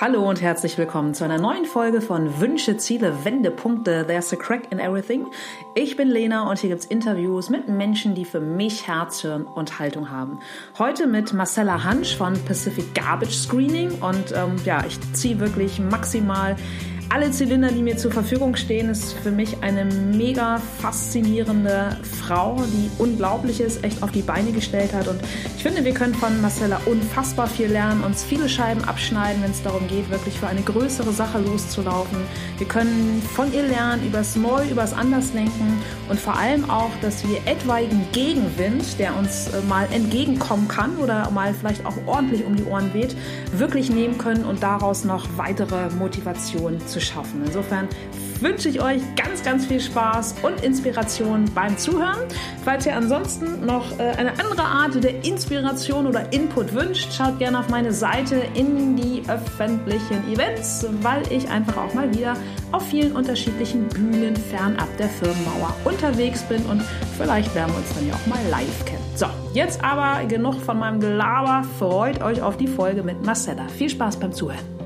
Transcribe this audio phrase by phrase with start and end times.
[0.00, 4.06] Hallo und herzlich willkommen zu einer neuen Folge von Wünsche, Ziele, Wendepunkte.
[4.06, 5.26] There's a crack in everything.
[5.74, 9.78] Ich bin Lena und hier gibt's Interviews mit Menschen, die für mich Herz, Hirn und
[9.78, 10.38] Haltung haben.
[10.78, 16.56] Heute mit Marcella Hansch von Pacific Garbage Screening und ähm, ja, ich ziehe wirklich maximal
[17.12, 22.88] alle Zylinder, die mir zur Verfügung stehen, ist für mich eine mega faszinierende Frau, die
[23.02, 25.08] Unglaubliches echt auf die Beine gestellt hat.
[25.08, 25.20] Und
[25.56, 29.60] ich finde, wir können von Marcella unfassbar viel lernen, uns viele Scheiben abschneiden, wenn es
[29.60, 32.18] darum geht, wirklich für eine größere Sache loszulaufen.
[32.58, 37.38] Wir können von ihr lernen, übers Neu, übers Andersdenken und vor allem auch, dass wir
[37.44, 42.64] etwaigen Gegenwind, der uns äh, mal entgegenkommen kann oder mal vielleicht auch ordentlich um die
[42.64, 43.16] Ohren weht,
[43.52, 47.42] wirklich nehmen können und daraus noch weitere Motivation zu schaffen.
[47.44, 47.88] Insofern
[48.40, 52.20] wünsche ich euch ganz, ganz viel Spaß und Inspiration beim Zuhören.
[52.64, 57.58] Falls ihr ansonsten noch äh, eine andere Art der Inspiration oder Input wünscht, schaut gerne
[57.58, 62.34] auf meine Seite in die öffentlichen Events, weil ich einfach auch mal wieder
[62.72, 66.82] auf vielen unterschiedlichen Bühnen fernab der Firmenmauer unterwegs bin und
[67.16, 69.00] vielleicht werden wir uns dann ja auch mal live kennen.
[69.14, 71.66] So, jetzt aber genug von meinem Gelaber.
[71.78, 73.66] Freut euch auf die Folge mit Marcella.
[73.68, 74.79] Viel Spaß beim Zuhören.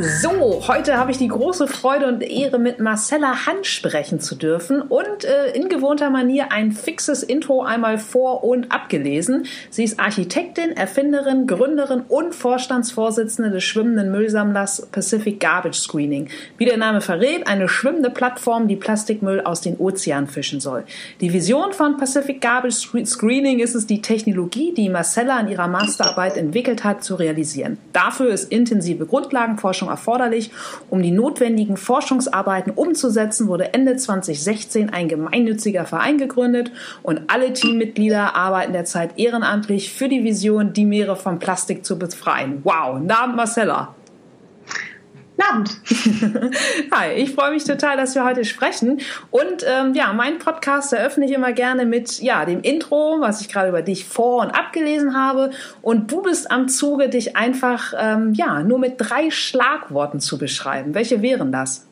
[0.00, 4.80] So, heute habe ich die große Freude und Ehre, mit Marcella Hand sprechen zu dürfen
[4.80, 9.46] und äh, in gewohnter Manier ein fixes Intro einmal vor und abgelesen.
[9.70, 16.28] Sie ist Architektin, Erfinderin, Gründerin und Vorstandsvorsitzende des schwimmenden Müllsammlers Pacific Garbage Screening.
[16.58, 20.84] Wie der Name verrät, eine schwimmende Plattform, die Plastikmüll aus den Ozeanen fischen soll.
[21.20, 26.36] Die Vision von Pacific Garbage Screening ist es, die Technologie, die Marcella in ihrer Masterarbeit
[26.36, 27.78] entwickelt hat, zu realisieren.
[27.92, 30.50] Dafür ist intensive Grundlagenforschung Forschung erforderlich.
[30.90, 36.70] Um die notwendigen Forschungsarbeiten umzusetzen, wurde Ende 2016 ein gemeinnütziger Verein gegründet
[37.02, 42.60] und alle Teammitglieder arbeiten derzeit ehrenamtlich für die Vision, die Meere vom Plastik zu befreien.
[42.64, 43.94] Wow, Namen Marcella.
[45.40, 45.80] Abend.
[46.90, 49.00] Hi, ich freue mich total, dass wir heute sprechen.
[49.30, 53.48] Und ähm, ja, meinen Podcast eröffne ich immer gerne mit ja, dem Intro, was ich
[53.48, 55.50] gerade über dich vor- und abgelesen habe.
[55.82, 60.94] Und du bist am Zuge, dich einfach ähm, ja, nur mit drei Schlagworten zu beschreiben.
[60.94, 61.86] Welche wären das?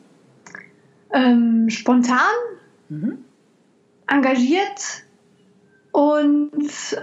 [1.13, 2.17] Ähm, spontan,
[2.89, 3.19] mhm.
[4.07, 5.03] engagiert
[5.91, 6.51] und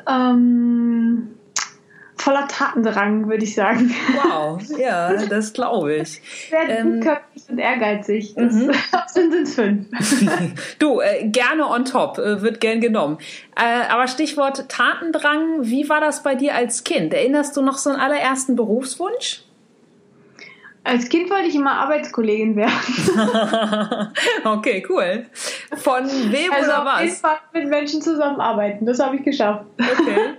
[0.07, 1.35] ähm,
[2.25, 3.95] voller Tatendrang, würde ich sagen.
[4.15, 6.23] Wow, ja, das glaube ich.
[6.49, 8.35] Sehr ähm, köpfig und ehrgeizig.
[8.35, 8.73] Das mhm.
[9.09, 9.87] sind es fünf.
[10.79, 13.19] du, äh, gerne on top, äh, wird gern genommen.
[13.57, 17.13] Äh, aber Stichwort Tatendrang, wie war das bei dir als Kind?
[17.13, 19.45] Erinnerst du noch so einen allerersten Berufswunsch?
[20.83, 24.13] Als Kind wollte ich immer Arbeitskollegin werden.
[24.45, 25.27] okay, cool.
[25.77, 26.95] Von wem also oder was?
[26.95, 28.85] Auf jeden Fall mit Menschen zusammenarbeiten.
[28.85, 29.65] Das habe ich geschafft.
[29.79, 30.37] Okay.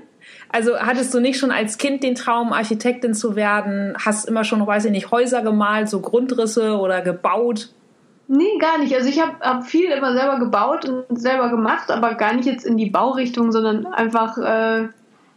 [0.49, 3.95] Also hattest du nicht schon als Kind den Traum, Architektin zu werden?
[4.03, 7.69] Hast immer schon, weiß ich nicht, Häuser gemalt, so Grundrisse oder gebaut?
[8.27, 8.95] Nee, gar nicht.
[8.95, 12.65] Also ich habe hab viel immer selber gebaut und selber gemacht, aber gar nicht jetzt
[12.65, 14.87] in die Baurichtung, sondern einfach äh,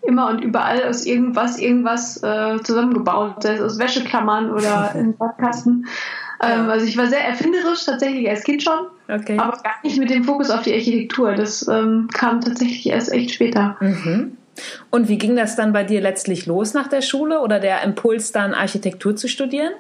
[0.03, 5.87] immer und überall aus irgendwas irgendwas äh, zusammengebaut, sei es aus Wäscheklammern oder in Badkasten.
[6.41, 9.39] Ähm, also ich war sehr erfinderisch tatsächlich als Kind schon, okay.
[9.39, 11.35] aber gar nicht mit dem Fokus auf die Architektur.
[11.35, 13.77] Das ähm, kam tatsächlich erst echt später.
[13.81, 14.37] Mhm.
[14.91, 18.33] Und wie ging das dann bei dir letztlich los nach der Schule oder der Impuls
[18.33, 19.73] dann Architektur zu studieren?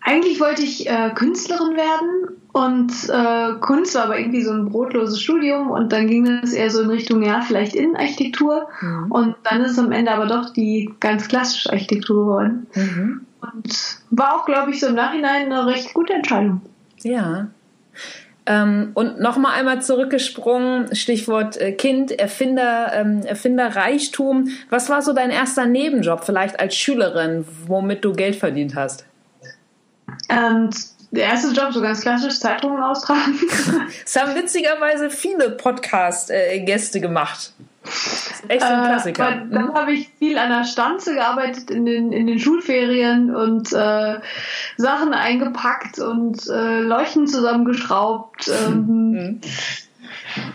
[0.00, 5.20] Eigentlich wollte ich äh, Künstlerin werden und äh, Kunst war aber irgendwie so ein brotloses
[5.20, 9.12] Studium und dann ging es eher so in Richtung, ja, vielleicht Innenarchitektur mhm.
[9.12, 12.66] und dann ist es am Ende aber doch die ganz klassische Architektur geworden.
[12.74, 13.26] Mhm.
[13.40, 16.62] Und war auch, glaube ich, so im Nachhinein eine recht gute Entscheidung.
[17.02, 17.48] Ja.
[18.50, 24.48] Ähm, und nochmal einmal zurückgesprungen, Stichwort äh, Kind, Erfinder, ähm, Erfinderreichtum.
[24.70, 29.04] Was war so dein erster Nebenjob vielleicht als Schülerin, womit du Geld verdient hast?
[30.30, 30.70] Ähm,
[31.10, 33.38] der erste Job, so ganz klassisch, Zeitungen austragen.
[34.02, 37.52] das haben witzigerweise viele Podcast-Gäste gemacht.
[38.48, 39.28] Echt ein äh, Klassiker.
[39.28, 39.74] Äh, dann mhm.
[39.74, 44.20] habe ich viel an der Stanze gearbeitet in den, in den Schulferien und äh,
[44.76, 48.50] Sachen eingepackt und äh, Leuchten zusammengeschraubt.
[48.66, 49.40] Ähm, mhm.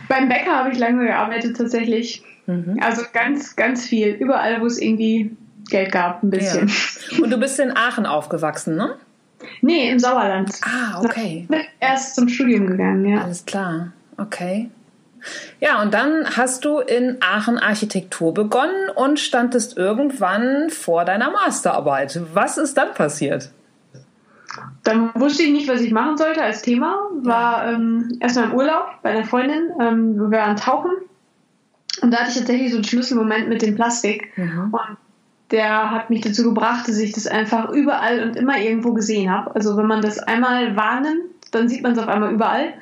[0.08, 2.24] Beim Bäcker habe ich lange gearbeitet tatsächlich.
[2.46, 2.80] Mhm.
[2.82, 4.10] Also ganz, ganz viel.
[4.10, 5.36] Überall, wo es irgendwie
[5.70, 6.68] Geld gab, ein bisschen.
[7.12, 7.24] Ja.
[7.24, 8.96] Und du bist in Aachen aufgewachsen, ne?
[9.62, 10.52] Nee, im Sauerland.
[10.62, 11.48] Ah, okay.
[11.80, 13.22] Erst zum Studium gegangen, ja.
[13.22, 13.92] Alles klar.
[14.18, 14.70] Okay.
[15.60, 22.20] Ja, und dann hast du in Aachen Architektur begonnen und standest irgendwann vor deiner Masterarbeit.
[22.34, 23.52] Was ist dann passiert?
[24.84, 27.10] Dann wusste ich nicht, was ich machen sollte als Thema.
[27.22, 29.72] War ähm, erstmal im Urlaub bei einer Freundin.
[29.80, 30.92] Ähm, wir waren tauchen.
[32.02, 34.38] Und da hatte ich tatsächlich so einen Schlüsselmoment mit dem Plastik.
[34.38, 34.74] Mhm.
[34.74, 34.98] Und
[35.52, 39.56] der hat mich dazu gebracht, dass ich das einfach überall und immer irgendwo gesehen habe.
[39.56, 42.74] Also wenn man das einmal wahrnimmt, dann sieht man es auf einmal überall.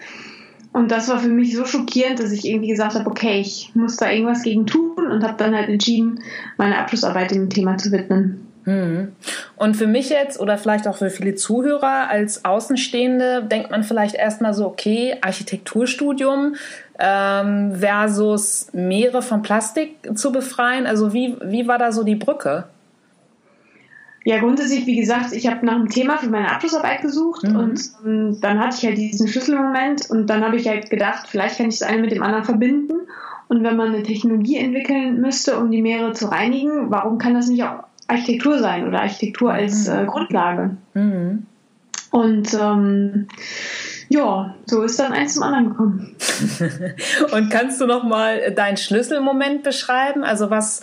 [0.73, 3.97] Und das war für mich so schockierend, dass ich irgendwie gesagt habe, okay, ich muss
[3.97, 6.19] da irgendwas gegen tun und habe dann halt entschieden,
[6.57, 8.47] meine Abschlussarbeit dem Thema zu widmen.
[8.63, 9.11] Hm.
[9.55, 14.15] Und für mich jetzt oder vielleicht auch für viele Zuhörer als Außenstehende denkt man vielleicht
[14.15, 16.55] erstmal so, okay, Architekturstudium
[16.99, 20.85] ähm, versus Meere von Plastik zu befreien.
[20.85, 22.65] Also wie, wie war da so die Brücke?
[24.23, 27.55] Ja, grundsätzlich, wie gesagt, ich habe nach einem Thema für meine Abschlussarbeit gesucht mhm.
[27.55, 31.57] und ähm, dann hatte ich halt diesen Schlüsselmoment und dann habe ich halt gedacht, vielleicht
[31.57, 32.93] kann ich das eine mit dem anderen verbinden.
[33.47, 37.49] Und wenn man eine Technologie entwickeln müsste, um die Meere zu reinigen, warum kann das
[37.49, 39.95] nicht auch Architektur sein oder Architektur als mhm.
[39.95, 40.77] äh, Grundlage?
[40.93, 41.47] Mhm.
[42.11, 43.27] Und ähm,
[44.09, 46.15] ja, so ist dann eins zum anderen gekommen.
[47.33, 50.23] und kannst du noch mal deinen Schlüsselmoment beschreiben?
[50.23, 50.81] Also was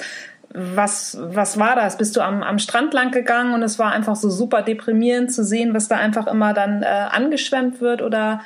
[0.54, 1.98] was, was war das?
[1.98, 5.44] Bist du am, am Strand lang gegangen und es war einfach so super deprimierend zu
[5.44, 8.02] sehen, was da einfach immer dann äh, angeschwemmt wird?
[8.02, 8.40] Oder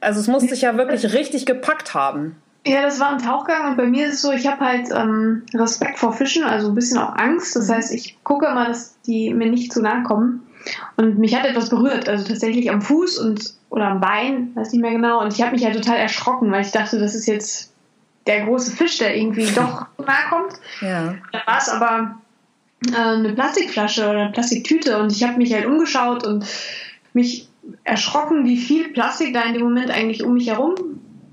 [0.00, 2.36] also es muss dich ja wirklich richtig gepackt haben.
[2.66, 5.42] Ja, das war ein Tauchgang und bei mir ist es so, ich habe halt ähm,
[5.54, 7.54] Respekt vor Fischen, also ein bisschen auch Angst.
[7.56, 10.46] Das heißt, ich gucke immer, dass die mir nicht zu nahe kommen.
[10.96, 14.80] Und mich hat etwas berührt, also tatsächlich am Fuß und oder am Bein, weiß nicht
[14.80, 15.20] mehr genau.
[15.20, 17.73] Und ich habe mich halt total erschrocken, weil ich dachte, das ist jetzt
[18.26, 20.54] der große Fisch, der irgendwie doch nahe kommt.
[20.80, 21.14] Ja.
[21.32, 22.16] Da war es aber
[22.92, 26.44] äh, eine Plastikflasche oder eine Plastiktüte und ich habe mich halt umgeschaut und
[27.12, 27.48] mich
[27.84, 30.74] erschrocken, wie viel Plastik da in dem Moment eigentlich um mich herum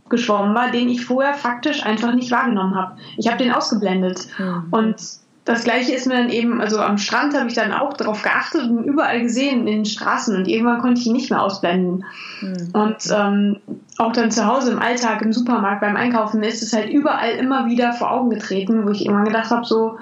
[0.09, 2.97] geschwommen war, den ich vorher faktisch einfach nicht wahrgenommen habe.
[3.17, 4.27] Ich habe den ausgeblendet.
[4.37, 4.67] Mhm.
[4.71, 4.95] Und
[5.43, 8.69] das gleiche ist mir dann eben, also am Strand habe ich dann auch darauf geachtet
[8.69, 12.05] und überall gesehen in den Straßen und irgendwann konnte ich ihn nicht mehr ausblenden.
[12.41, 12.69] Mhm.
[12.73, 13.57] Und ähm,
[13.97, 17.65] auch dann zu Hause im Alltag, im Supermarkt, beim Einkaufen ist es halt überall immer
[17.65, 19.97] wieder vor Augen getreten, wo ich irgendwann gedacht habe, so,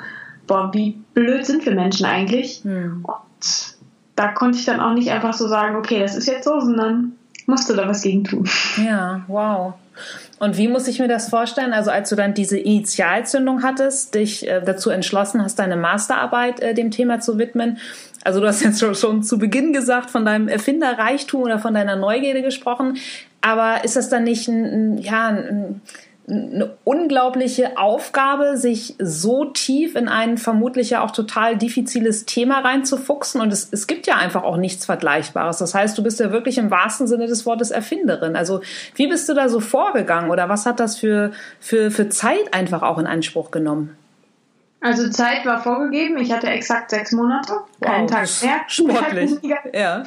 [0.45, 2.65] boah, wie blöd sind wir Menschen eigentlich?
[2.65, 3.06] Mhm.
[3.06, 3.77] Und
[4.15, 7.13] da konnte ich dann auch nicht einfach so sagen, okay, das ist jetzt so, sondern
[7.49, 8.47] musste da was gegen tun.
[8.77, 9.73] Ja, wow.
[10.39, 11.73] Und wie muss ich mir das vorstellen?
[11.73, 16.73] Also als du dann diese Initialzündung hattest, dich äh, dazu entschlossen hast, deine Masterarbeit äh,
[16.73, 17.77] dem Thema zu widmen.
[18.23, 22.41] Also du hast jetzt schon, zu Beginn gesagt, von deinem Erfinderreichtum oder von deiner Neugierde
[22.41, 22.97] gesprochen.
[23.41, 25.81] Aber ist das dann nicht ein, ja, ein,
[26.29, 33.41] eine unglaubliche Aufgabe, sich so tief in ein vermutlich ja auch total diffiziles Thema reinzufuchsen.
[33.41, 35.57] Und es, es gibt ja einfach auch nichts Vergleichbares.
[35.57, 38.35] Das heißt, du bist ja wirklich im wahrsten Sinne des Wortes Erfinderin.
[38.35, 38.61] Also
[38.95, 42.83] wie bist du da so vorgegangen oder was hat das für, für, für Zeit einfach
[42.83, 43.97] auch in Anspruch genommen?
[44.81, 46.17] Also Zeit war vorgegeben.
[46.17, 48.61] Ich hatte exakt sechs Monate, keinen wow, Tag mehr.
[48.67, 49.31] Sportlich.
[49.73, 50.03] Ja.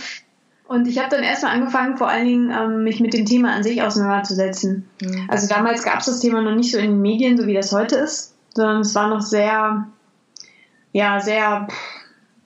[0.73, 3.63] Und ich habe dann erstmal angefangen, vor allen Dingen ähm, mich mit dem Thema an
[3.63, 4.89] sich auseinanderzusetzen.
[5.03, 5.27] Mhm.
[5.29, 7.73] Also damals gab es das Thema noch nicht so in den Medien, so wie das
[7.73, 9.87] heute ist, sondern es war noch sehr,
[10.93, 11.69] ja, sehr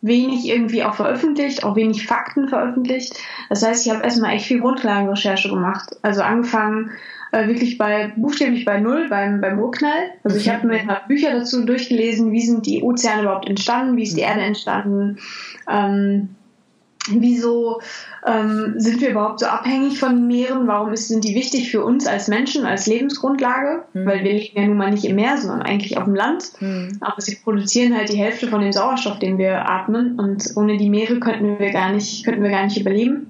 [0.00, 3.16] wenig irgendwie auch veröffentlicht, auch wenig Fakten veröffentlicht.
[3.48, 5.94] Das heißt, ich habe erstmal echt viel Grundlagenrecherche gemacht.
[6.02, 6.90] Also angefangen
[7.30, 10.10] äh, wirklich bei buchstäblich bei Null, beim, beim Urknall.
[10.24, 14.16] Also ich habe mir Bücher dazu durchgelesen, wie sind die Ozeane überhaupt entstanden, wie ist
[14.16, 14.28] die mhm.
[14.28, 15.18] Erde entstanden.
[15.70, 16.30] Ähm,
[17.10, 17.80] wieso
[18.26, 20.66] ähm, sind wir überhaupt so abhängig von Meeren?
[20.66, 23.84] Warum ist, sind die wichtig für uns als Menschen, als Lebensgrundlage?
[23.92, 24.06] Mhm.
[24.06, 26.52] Weil wir leben ja nun mal nicht im Meer, sondern eigentlich auf dem Land.
[26.60, 26.98] Mhm.
[27.00, 30.18] Aber sie produzieren halt die Hälfte von dem Sauerstoff, den wir atmen.
[30.18, 33.28] Und ohne die Meere könnten wir gar nicht, könnten wir gar nicht überleben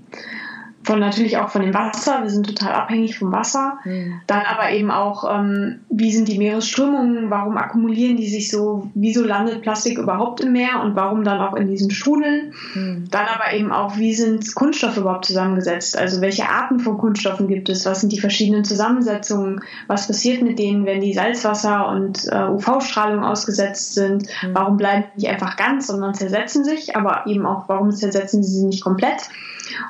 [0.87, 2.23] von natürlich auch von dem Wasser.
[2.23, 3.78] Wir sind total abhängig vom Wasser.
[3.85, 4.21] Mhm.
[4.28, 7.28] Dann aber eben auch, ähm, wie sind die Meeresströmungen?
[7.28, 8.88] Warum akkumulieren die sich so?
[8.95, 12.52] Wieso landet Plastik überhaupt im Meer und warum dann auch in diesen Strudeln?
[12.75, 13.09] Mhm.
[13.11, 15.99] Dann aber eben auch, wie sind Kunststoffe überhaupt zusammengesetzt?
[15.99, 17.85] Also welche Arten von Kunststoffen gibt es?
[17.85, 19.62] Was sind die verschiedenen Zusammensetzungen?
[19.88, 24.23] Was passiert mit denen, wenn die Salzwasser und äh, UV-Strahlung ausgesetzt sind?
[24.23, 24.55] Mhm.
[24.55, 26.95] Warum bleiben die nicht einfach ganz, sondern zersetzen sich?
[26.95, 29.28] Aber eben auch, warum zersetzen sie sie nicht komplett?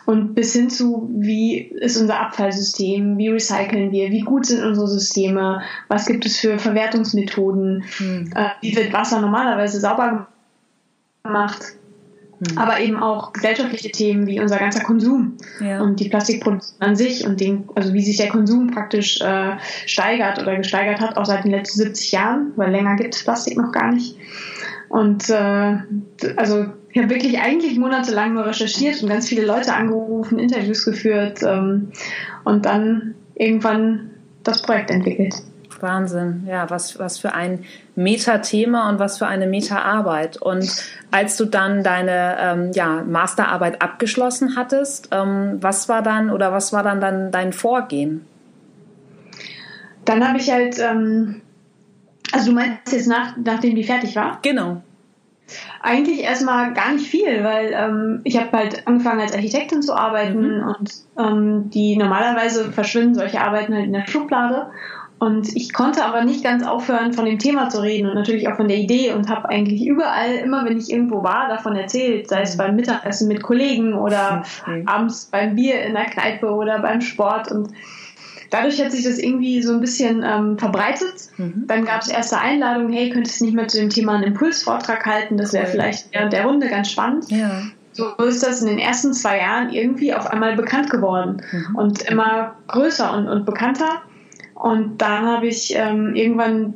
[0.05, 4.89] Und bis hin zu, wie ist unser Abfallsystem, wie recyceln wir, wie gut sind unsere
[4.89, 8.33] Systeme, was gibt es für Verwertungsmethoden, hm.
[8.35, 10.29] äh, wie wird Wasser normalerweise sauber
[11.25, 11.77] gemacht.
[12.39, 12.59] Hm.
[12.59, 15.81] Aber eben auch gesellschaftliche Themen wie unser ganzer Konsum ja.
[15.81, 20.39] und die Plastikproduktion an sich und den, also wie sich der Konsum praktisch äh, steigert
[20.39, 23.73] oder gesteigert hat, auch seit den letzten 70 Jahren, weil länger gibt es Plastik noch
[23.73, 24.17] gar nicht.
[24.89, 25.79] Und äh,
[26.37, 26.67] also
[26.97, 31.93] ich habe wirklich eigentlich monatelang nur recherchiert und ganz viele Leute angerufen, Interviews geführt ähm,
[32.43, 34.13] und dann irgendwann
[34.45, 35.35] das Projekt entwickelt.
[35.81, 37.65] Wahnsinn, ja, was, was für ein
[37.97, 40.41] Metathema und was für eine Metaarbeit.
[40.41, 40.75] Und
[41.11, 46.73] als du dann deine ähm, ja, Masterarbeit abgeschlossen hattest, ähm, was war dann oder was
[46.73, 48.25] war dann, dann dein Vorgehen?
[50.07, 51.43] Dann habe ich halt, ähm,
[52.33, 54.39] also du meinst jetzt nach, nachdem die fertig war?
[54.41, 54.81] Genau.
[55.81, 60.59] Eigentlich erstmal gar nicht viel, weil ähm, ich habe halt angefangen als Architektin zu arbeiten
[60.59, 60.65] mhm.
[60.65, 64.71] und ähm, die normalerweise verschwinden solche Arbeiten halt in der Schublade.
[65.19, 68.57] Und ich konnte aber nicht ganz aufhören, von dem Thema zu reden und natürlich auch
[68.57, 72.43] von der Idee und habe eigentlich überall, immer wenn ich irgendwo war, davon erzählt, sei
[72.43, 72.59] es mhm.
[72.59, 74.83] beim Mittagessen mit Kollegen oder okay.
[74.85, 77.51] abends beim Bier in der Kneipe oder beim Sport.
[77.51, 77.71] Und
[78.51, 81.31] dadurch hat sich das irgendwie so ein bisschen ähm, verbreitet.
[81.37, 81.65] Mhm.
[81.67, 85.05] Dann gab es erste Einladungen, hey, könntest du nicht mehr zu dem Thema einen Impulsvortrag
[85.07, 85.37] halten?
[85.37, 85.73] Das wäre cool.
[85.73, 87.31] vielleicht während der Runde ganz spannend.
[87.31, 87.63] Ja.
[87.93, 91.77] So ist das in den ersten zwei Jahren irgendwie auf einmal bekannt geworden mhm.
[91.77, 94.03] und immer größer und, und bekannter.
[94.55, 96.75] Und dann habe ich ähm, irgendwann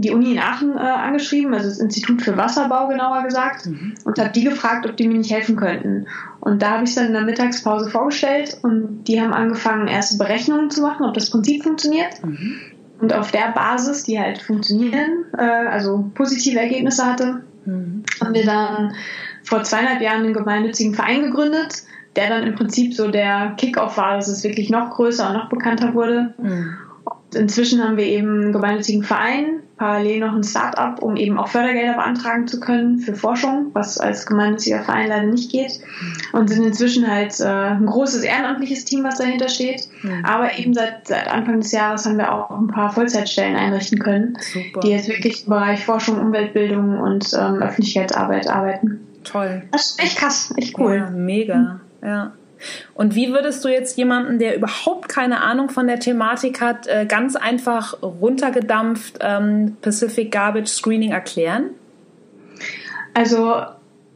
[0.00, 3.94] die Uni in Aachen äh, angeschrieben, also das Institut für Wasserbau genauer gesagt, mhm.
[4.04, 6.06] und habe die gefragt, ob die mir nicht helfen könnten.
[6.40, 10.16] Und da habe ich es dann in der Mittagspause vorgestellt und die haben angefangen, erste
[10.16, 12.24] Berechnungen zu machen, ob das Prinzip funktioniert.
[12.24, 12.56] Mhm.
[13.00, 18.02] Und auf der Basis, die halt funktionieren, äh, also positive Ergebnisse hatte, mhm.
[18.22, 18.94] haben wir dann
[19.42, 21.82] vor zweieinhalb Jahren einen gemeinnützigen Verein gegründet,
[22.16, 25.48] der dann im Prinzip so der Kickoff war, dass es wirklich noch größer und noch
[25.48, 26.34] bekannter wurde.
[26.38, 26.76] Mhm
[27.34, 31.94] inzwischen haben wir eben einen gemeinnützigen Verein, parallel noch ein Start-up, um eben auch Fördergelder
[31.94, 35.80] beantragen zu können für Forschung, was als gemeinnütziger Verein leider nicht geht.
[36.34, 39.88] Und sind inzwischen halt äh, ein großes ehrenamtliches Team, was dahinter steht.
[40.02, 40.22] Mhm.
[40.22, 44.36] Aber eben seit, seit Anfang des Jahres haben wir auch ein paar Vollzeitstellen einrichten können,
[44.52, 44.80] Super.
[44.80, 49.00] die jetzt wirklich im Bereich Forschung, Umweltbildung und ähm, Öffentlichkeitsarbeit arbeiten.
[49.24, 49.62] Toll.
[49.72, 50.96] Das ist echt krass, echt cool.
[50.96, 52.32] Ja, mega, ja.
[52.94, 57.06] Und wie würdest du jetzt jemanden, der überhaupt keine Ahnung von der Thematik hat, äh,
[57.06, 61.70] ganz einfach runtergedampft ähm, Pacific Garbage Screening erklären?
[63.14, 63.62] Also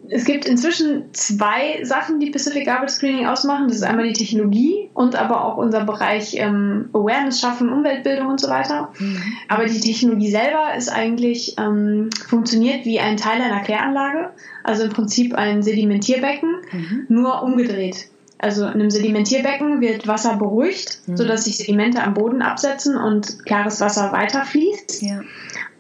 [0.09, 3.69] es gibt inzwischen zwei Sachen, die Pacific Garbage Screening ausmachen.
[3.69, 8.41] Das ist einmal die Technologie und aber auch unser Bereich ähm, Awareness schaffen, Umweltbildung und
[8.41, 8.91] so weiter.
[8.99, 9.23] Mhm.
[9.49, 14.31] Aber die Technologie selber ist eigentlich, ähm, funktioniert wie ein Teil einer Kläranlage.
[14.63, 17.07] Also im Prinzip ein Sedimentierbecken, mhm.
[17.09, 18.09] nur umgedreht.
[18.39, 21.17] Also in einem Sedimentierbecken wird Wasser beruhigt, mhm.
[21.17, 25.03] sodass sich Sedimente am Boden absetzen und klares Wasser weiterfließt.
[25.03, 25.23] Ja.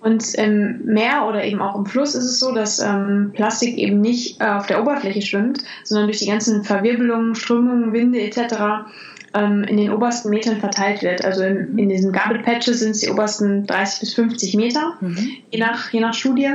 [0.00, 4.02] Und im Meer oder eben auch im Fluss ist es so, dass ähm, Plastik eben
[4.02, 8.86] nicht äh, auf der Oberfläche schwimmt, sondern durch die ganzen Verwirbelungen, Strömungen, Winde etc.
[9.32, 11.24] Ähm, in den obersten Metern verteilt wird.
[11.24, 11.78] Also in, mhm.
[11.78, 15.16] in diesen Garbage Patches sind es die obersten 30 bis 50 Meter, mhm.
[15.50, 16.50] je, nach, je nach Studie.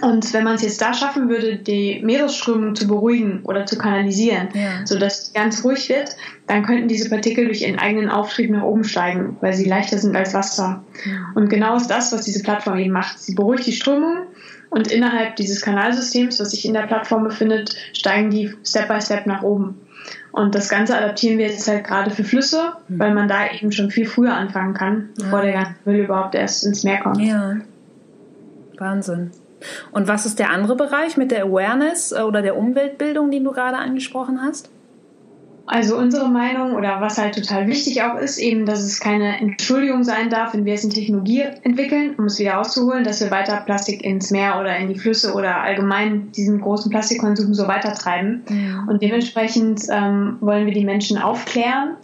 [0.00, 4.48] Und wenn man es jetzt da schaffen würde, die Meeresströmung zu beruhigen oder zu kanalisieren,
[4.54, 4.86] ja.
[4.86, 8.84] sodass es ganz ruhig wird, dann könnten diese Partikel durch ihren eigenen Auftrieb nach oben
[8.84, 10.82] steigen, weil sie leichter sind als Wasser.
[11.04, 11.32] Ja.
[11.34, 13.18] Und genau ist das, was diese Plattform eben macht.
[13.18, 14.26] Sie beruhigt die Strömung
[14.70, 19.26] und innerhalb dieses Kanalsystems, was sich in der Plattform befindet, steigen die Step by Step
[19.26, 19.78] nach oben.
[20.32, 22.98] Und das Ganze adaptieren wir jetzt halt gerade für Flüsse, mhm.
[22.98, 26.64] weil man da eben schon viel früher anfangen kann, bevor der ganze Müll überhaupt erst
[26.64, 27.20] ins Meer kommt.
[27.20, 27.56] Ja.
[28.78, 29.30] Wahnsinn.
[29.90, 33.52] Und was ist der andere Bereich mit der Awareness äh, oder der Umweltbildung, den du
[33.52, 34.70] gerade angesprochen hast?
[35.64, 40.02] Also unsere Meinung oder was halt total wichtig auch ist, eben, dass es keine Entschuldigung
[40.02, 43.62] sein darf, wenn wir es in Technologie entwickeln, um es wieder auszuholen, dass wir weiter
[43.64, 48.42] Plastik ins Meer oder in die Flüsse oder allgemein diesen großen Plastikkonsum so weitertreiben.
[48.88, 51.96] Und dementsprechend ähm, wollen wir die Menschen aufklären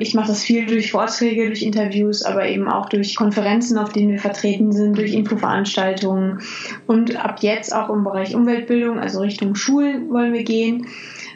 [0.00, 4.10] ich mache das viel durch Vorträge, durch Interviews, aber eben auch durch Konferenzen, auf denen
[4.10, 6.40] wir vertreten sind, durch Infoveranstaltungen
[6.86, 10.86] und ab jetzt auch im Bereich Umweltbildung, also Richtung Schulen wollen wir gehen,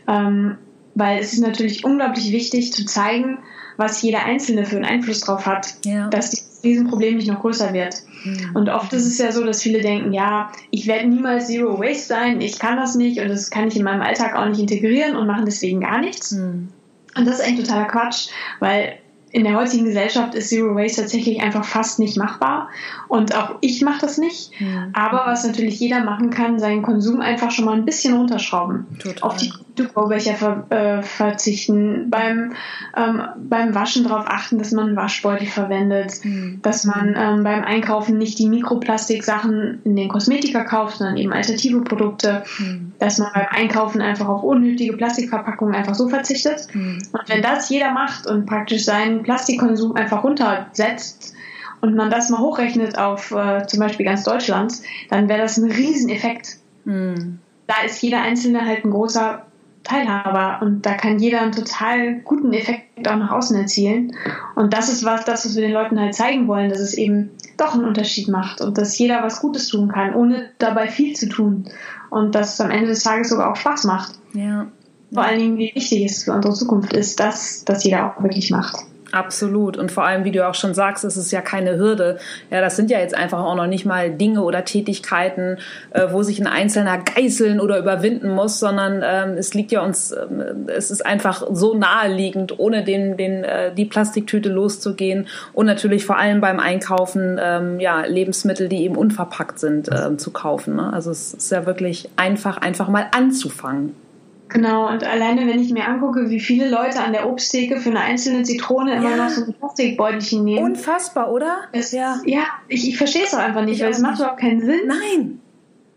[0.07, 0.59] ähm,
[0.95, 3.39] weil es ist natürlich unglaublich wichtig zu zeigen,
[3.77, 6.09] was jeder Einzelne für einen Einfluss drauf hat, ja.
[6.09, 7.97] dass dieses Riesenproblem nicht noch größer wird.
[8.25, 8.51] Mhm.
[8.55, 12.07] Und oft ist es ja so, dass viele denken, ja, ich werde niemals Zero Waste
[12.07, 15.17] sein, ich kann das nicht und das kann ich in meinem Alltag auch nicht integrieren
[15.17, 16.33] und machen deswegen gar nichts.
[16.33, 16.69] Mhm.
[17.17, 18.29] Und das ist eigentlich totaler Quatsch,
[18.61, 18.99] weil
[19.37, 22.71] in der heutigen Gesellschaft ist Zero Waste tatsächlich einfach fast nicht machbar.
[23.07, 24.59] Und auch ich mache das nicht.
[24.59, 24.93] Mhm.
[24.95, 28.87] Aber was natürlich jeder machen kann, seinen Konsum einfach schon mal ein bisschen runterschrauben.
[28.99, 29.23] Total.
[29.23, 29.53] Auf die
[29.85, 32.55] Graubecher ver, äh, verzichten, beim,
[32.97, 36.61] ähm, beim Waschen darauf achten, dass man Waschbeutel verwendet, mhm.
[36.63, 41.83] dass man ähm, beim Einkaufen nicht die Mikroplastik-Sachen in den Kosmetika kauft, sondern eben alternative
[41.83, 42.93] Produkte, mhm.
[42.99, 46.69] dass man beim Einkaufen einfach auf unnötige Plastikverpackungen einfach so verzichtet.
[46.73, 47.03] Mhm.
[47.13, 51.35] Und wenn das jeder macht und praktisch seinen Plastikkonsum einfach runtersetzt,
[51.81, 54.75] und man das mal hochrechnet auf äh, zum Beispiel ganz Deutschland,
[55.11, 56.57] dann wäre das ein Rieseneffekt.
[56.85, 57.39] Mhm.
[57.67, 59.43] Da ist jeder Einzelne halt ein großer
[59.83, 64.17] Teilhaber und da kann jeder einen total guten Effekt auch nach außen erzielen.
[64.57, 67.31] Und das ist was, das, was wir den Leuten halt zeigen wollen, dass es eben
[67.57, 71.29] doch einen Unterschied macht und dass jeder was Gutes tun kann, ohne dabei viel zu
[71.29, 71.69] tun.
[72.11, 74.19] Und dass es am Ende des Tages sogar auch Spaß macht.
[74.33, 74.67] Ja.
[75.13, 78.51] Vor allen Dingen, wie wichtig es für unsere Zukunft ist, dass das jeder auch wirklich
[78.51, 78.77] macht.
[79.13, 79.77] Absolut.
[79.77, 82.19] Und vor allem, wie du auch schon sagst, ist es ja keine Hürde.
[82.51, 85.59] Ja, das sind ja jetzt einfach auch noch nicht mal Dinge oder Tätigkeiten,
[85.91, 90.11] äh, wo sich ein Einzelner geißeln oder überwinden muss, sondern ähm, es liegt ja uns,
[90.11, 90.27] äh,
[90.67, 96.19] es ist einfach so naheliegend, ohne den, den, äh, die Plastiktüte loszugehen und natürlich vor
[96.19, 100.77] allem beim Einkaufen, ähm, ja, Lebensmittel, die eben unverpackt sind, äh, zu kaufen.
[100.77, 100.93] Ne?
[100.93, 103.95] Also es ist ja wirklich einfach, einfach mal anzufangen.
[104.49, 108.01] Genau, und alleine wenn ich mir angucke, wie viele Leute an der Obsttheke für eine
[108.01, 109.17] einzelne Zitrone immer ja.
[109.17, 110.65] noch so ein Plastikbeutelchen nehmen.
[110.65, 111.65] Unfassbar, oder?
[111.73, 112.21] Es, ja.
[112.25, 114.87] Ja, ich, ich verstehe es auch einfach nicht, ich weil es macht überhaupt keinen Sinn.
[114.87, 115.41] Nein.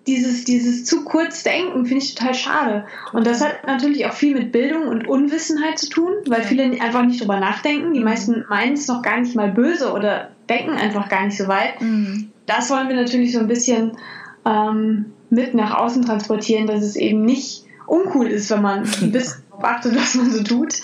[0.07, 2.85] Dieses, dieses zu kurz Denken finde ich total schade.
[3.13, 7.03] Und das hat natürlich auch viel mit Bildung und Unwissenheit zu tun, weil viele einfach
[7.03, 7.93] nicht drüber nachdenken.
[7.93, 8.05] Die mhm.
[8.05, 11.79] meisten meinen es noch gar nicht mal böse oder denken einfach gar nicht so weit.
[11.79, 12.31] Mhm.
[12.47, 13.91] Das wollen wir natürlich so ein bisschen
[14.47, 19.43] ähm, mit nach außen transportieren, dass es eben nicht uncool ist, wenn man ein bisschen
[19.49, 20.75] darauf achtet, was man so tut,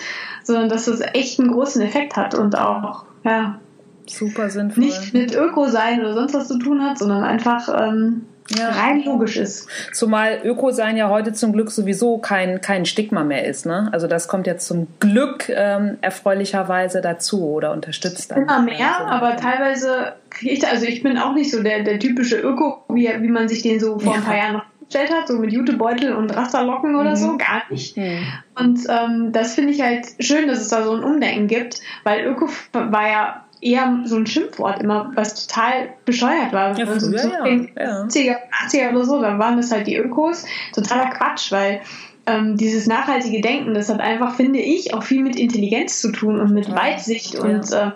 [0.43, 3.59] sondern dass das echt einen großen Effekt hat und auch, ja,
[4.07, 4.83] super sinnvoll.
[4.83, 8.69] Nicht mit Öko sein oder sonst was zu tun hat, sondern einfach ähm, ja.
[8.69, 9.67] rein logisch ist.
[9.93, 13.65] Zumal Öko sein ja heute zum Glück sowieso kein, kein Stigma mehr ist.
[13.65, 13.89] Ne?
[13.91, 18.43] Also das kommt jetzt zum Glück ähm, erfreulicherweise dazu oder unterstützt dann.
[18.43, 19.05] Immer mehr, so.
[19.05, 23.09] aber teilweise kriege ich, also ich bin auch nicht so der, der typische Öko, wie,
[23.19, 24.19] wie man sich den so vor ja.
[24.19, 27.15] ein paar Jahren noch gestellt hat, so mit Jutebeutel und Rasterlocken oder mhm.
[27.15, 27.97] so, gar nicht.
[27.97, 28.19] Mhm.
[28.55, 32.25] Und ähm, das finde ich halt schön, dass es da so ein Umdenken gibt, weil
[32.25, 36.77] Öko war ja eher so ein Schimpfwort immer, was total bescheuert war.
[36.77, 38.03] Ja, also so ja, ja.
[38.03, 38.35] 80er,
[38.67, 40.45] 80er oder so, dann waren das halt die Ökos.
[40.73, 41.81] Totaler Quatsch, weil
[42.27, 46.39] ähm, dieses nachhaltige Denken, das hat einfach, finde ich, auch viel mit Intelligenz zu tun
[46.39, 47.91] und mit Weitsicht und äh,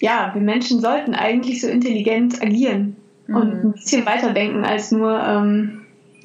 [0.00, 2.96] ja, wir Menschen sollten eigentlich so intelligent agieren
[3.28, 3.70] und mhm.
[3.70, 5.75] ein bisschen weiterdenken als nur ähm,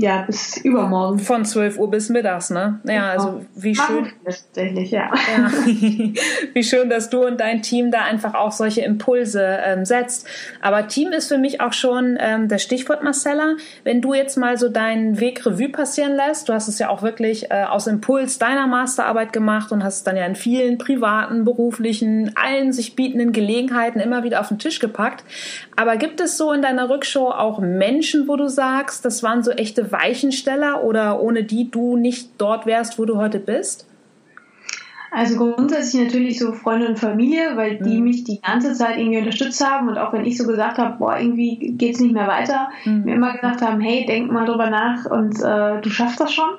[0.01, 1.19] ja, bis übermorgen.
[1.19, 2.79] Von 12 Uhr bis mittags, ne?
[2.85, 3.23] Ja, genau.
[3.25, 4.11] also wie schön.
[4.25, 5.11] Tatsächlich, ja.
[5.13, 5.51] ja.
[6.53, 10.27] wie schön, dass du und dein Team da einfach auch solche Impulse ähm, setzt.
[10.59, 13.55] Aber Team ist für mich auch schon ähm, das Stichwort, Marcella.
[13.83, 17.03] Wenn du jetzt mal so deinen Weg Revue passieren lässt, du hast es ja auch
[17.03, 21.45] wirklich äh, aus Impuls deiner Masterarbeit gemacht und hast es dann ja in vielen privaten,
[21.45, 25.23] beruflichen, allen sich bietenden Gelegenheiten immer wieder auf den Tisch gepackt.
[25.75, 29.51] Aber gibt es so in deiner Rückschau auch Menschen, wo du sagst, das waren so
[29.51, 33.87] echte Weichensteller oder ohne die du nicht dort wärst, wo du heute bist?
[35.13, 38.05] Also grundsätzlich natürlich so Freunde und Familie, weil die mhm.
[38.05, 41.17] mich die ganze Zeit irgendwie unterstützt haben und auch wenn ich so gesagt habe, boah,
[41.17, 43.03] irgendwie geht es nicht mehr weiter, mhm.
[43.03, 46.49] mir immer gesagt haben, hey, denk mal drüber nach und äh, du schaffst das schon.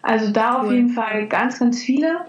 [0.00, 0.66] Also da cool.
[0.66, 2.22] auf jeden Fall ganz, ganz viele.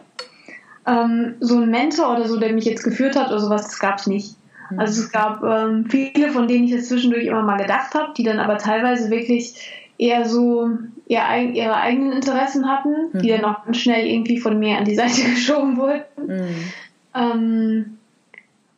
[0.85, 3.99] Ähm, so ein Mentor oder so, der mich jetzt geführt hat oder sowas, das gab
[3.99, 4.35] es nicht.
[4.69, 4.79] Mhm.
[4.81, 8.23] Also es gab ähm, viele, von denen ich jetzt zwischendurch immer mal gedacht habe, die
[8.23, 9.55] dann aber teilweise wirklich
[9.97, 10.69] eher so
[11.07, 11.21] ihr,
[11.53, 13.21] ihre eigenen Interessen hatten, mhm.
[13.21, 16.03] die dann auch schnell irgendwie von mir an die Seite geschoben wurden.
[16.17, 16.73] Mhm.
[17.15, 17.97] Ähm,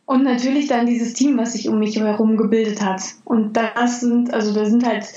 [0.07, 3.01] und natürlich dann dieses Team, was sich um mich herum gebildet hat.
[3.23, 5.07] Und das sind, also da sind halt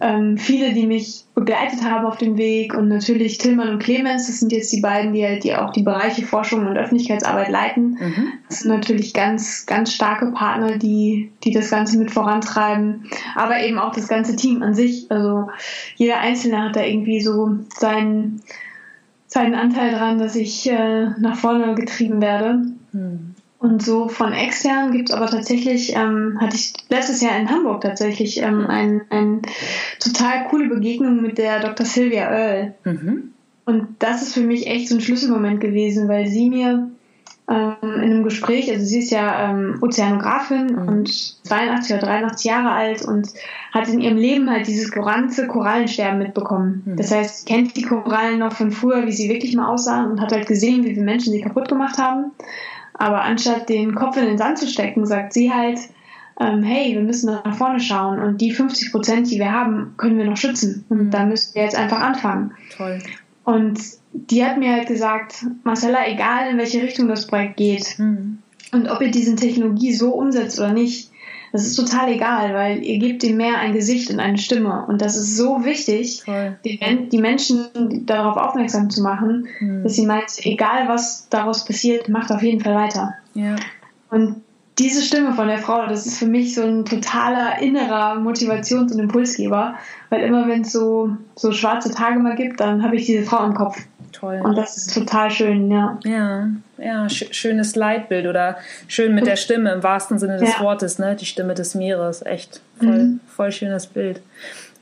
[0.00, 2.72] ähm, viele, die mich begleitet haben auf dem Weg.
[2.72, 5.82] Und natürlich Tillmann und Clemens, das sind jetzt die beiden, die halt die auch die
[5.82, 7.98] Bereiche Forschung und Öffentlichkeitsarbeit leiten.
[8.00, 8.32] Mhm.
[8.48, 13.10] Das sind natürlich ganz, ganz starke Partner, die, die das Ganze mit vorantreiben.
[13.34, 15.10] Aber eben auch das ganze Team an sich.
[15.10, 15.50] Also
[15.96, 18.40] jeder Einzelne hat da irgendwie so seinen,
[19.26, 22.62] seinen Anteil dran, dass ich äh, nach vorne getrieben werde.
[22.92, 23.29] Mhm.
[23.60, 27.82] Und so von extern gibt es aber tatsächlich, ähm, hatte ich letztes Jahr in Hamburg
[27.82, 29.42] tatsächlich ähm, ein, ein
[30.00, 31.84] total coole Begegnung mit der Dr.
[31.84, 32.74] Sylvia Earl.
[32.84, 33.34] Mhm.
[33.66, 36.88] Und das ist für mich echt so ein Schlüsselmoment gewesen, weil sie mir
[37.50, 40.88] ähm, in einem Gespräch, also sie ist ja ähm, Ozeanografin mhm.
[40.88, 43.28] und 82 oder 83 Jahre alt und
[43.74, 46.82] hat in ihrem Leben halt dieses ganze Korallensterben mitbekommen.
[46.86, 46.96] Mhm.
[46.96, 50.32] Das heißt, kennt die Korallen noch von früher, wie sie wirklich mal aussahen und hat
[50.32, 52.32] halt gesehen, wie wir Menschen sie kaputt gemacht haben
[53.00, 55.78] aber anstatt den Kopf in den Sand zu stecken, sagt sie halt,
[56.38, 60.18] ähm, hey, wir müssen nach vorne schauen und die 50 Prozent, die wir haben, können
[60.18, 60.84] wir noch schützen.
[60.90, 61.10] Und mhm.
[61.10, 62.52] da müssen wir jetzt einfach anfangen.
[62.76, 62.98] Toll.
[63.44, 63.80] Und
[64.12, 68.38] die hat mir halt gesagt, Marcella, egal in welche Richtung das Projekt geht mhm.
[68.72, 71.09] und ob ihr diese Technologie so umsetzt oder nicht,
[71.52, 74.84] das ist total egal, weil ihr gebt dem Meer ein Gesicht und eine Stimme.
[74.86, 76.22] Und das ist so wichtig,
[76.64, 79.82] die, die, Menschen darauf aufmerksam zu machen, mhm.
[79.82, 83.14] dass sie meint, egal was daraus passiert, macht auf jeden Fall weiter.
[83.34, 83.56] Ja.
[84.10, 84.42] Und
[84.78, 88.98] diese Stimme von der Frau, das ist für mich so ein totaler innerer Motivations- und
[88.98, 89.74] Impulsgeber,
[90.08, 93.44] weil immer wenn es so, so schwarze Tage mal gibt, dann habe ich diese Frau
[93.44, 93.76] im Kopf.
[94.12, 94.40] Toll.
[94.42, 95.98] Und das ist total schön, ja.
[96.04, 98.56] Ja, ja, sch schönes Leitbild oder
[98.88, 100.60] schön mit der Stimme im wahrsten Sinne des ja.
[100.60, 101.14] Wortes, ne?
[101.16, 103.20] Die Stimme des Meeres, echt voll, mhm.
[103.26, 104.20] voll schönes Bild.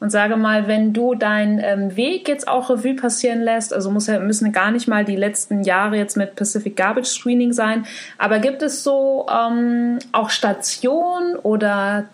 [0.00, 4.06] Und sage mal, wenn du deinen ähm, Weg jetzt auch Revue passieren lässt, also muss
[4.06, 7.84] ja, müssen gar nicht mal die letzten Jahre jetzt mit Pacific Garbage Screening sein,
[8.16, 12.04] aber gibt es so ähm, auch Stationen oder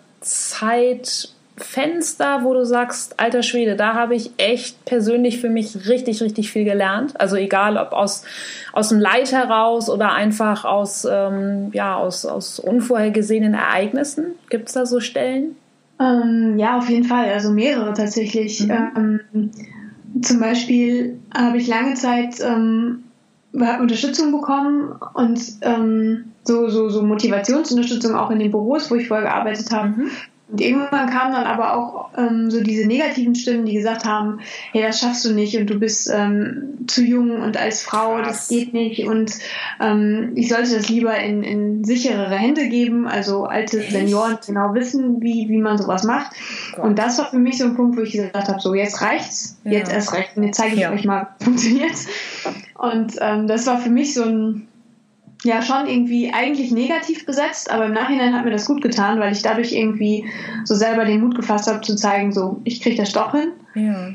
[1.57, 6.51] Zeitfenster, wo du sagst, alter Schwede, da habe ich echt persönlich für mich richtig, richtig
[6.51, 7.19] viel gelernt.
[7.19, 8.23] Also egal, ob aus,
[8.73, 14.35] aus dem Leid heraus oder einfach aus, ähm, ja, aus, aus unvorhergesehenen Ereignissen.
[14.49, 15.55] Gibt es da so Stellen?
[15.99, 17.31] Ähm, ja, auf jeden Fall.
[17.31, 18.61] Also mehrere tatsächlich.
[18.67, 19.19] Mhm.
[19.33, 19.51] Ähm,
[20.21, 23.03] zum Beispiel habe ich lange Zeit ähm,
[23.53, 29.27] Unterstützung bekommen und ähm, so, so, so Motivationsunterstützung auch in den Büros, wo ich vorher
[29.27, 29.89] gearbeitet habe.
[29.89, 30.11] Mhm.
[30.47, 34.41] Und irgendwann kamen dann aber auch ähm, so diese negativen Stimmen, die gesagt haben,
[34.73, 38.27] hey, das schaffst du nicht und du bist ähm, zu jung und als Frau, Krass.
[38.27, 39.33] das geht nicht und
[39.81, 43.91] ähm, ich sollte das lieber in, in sicherere Hände geben, also alte Echt?
[43.91, 46.35] Senioren genau wissen, wie, wie man sowas macht.
[46.75, 46.85] Gott.
[46.85, 49.57] Und das war für mich so ein Punkt, wo ich gesagt habe, so jetzt reicht's,
[49.63, 49.71] ja.
[49.71, 50.91] jetzt erst recht und jetzt zeige ich ja.
[50.91, 52.07] euch mal, funktioniert's.
[52.75, 54.67] Und ähm, das war für mich so ein
[55.45, 59.31] ja schon irgendwie eigentlich negativ besetzt, aber im Nachhinein hat mir das gut getan, weil
[59.31, 60.25] ich dadurch irgendwie
[60.63, 63.51] so selber den Mut gefasst habe zu zeigen, so ich kriege das doch hin.
[63.75, 64.13] Ja.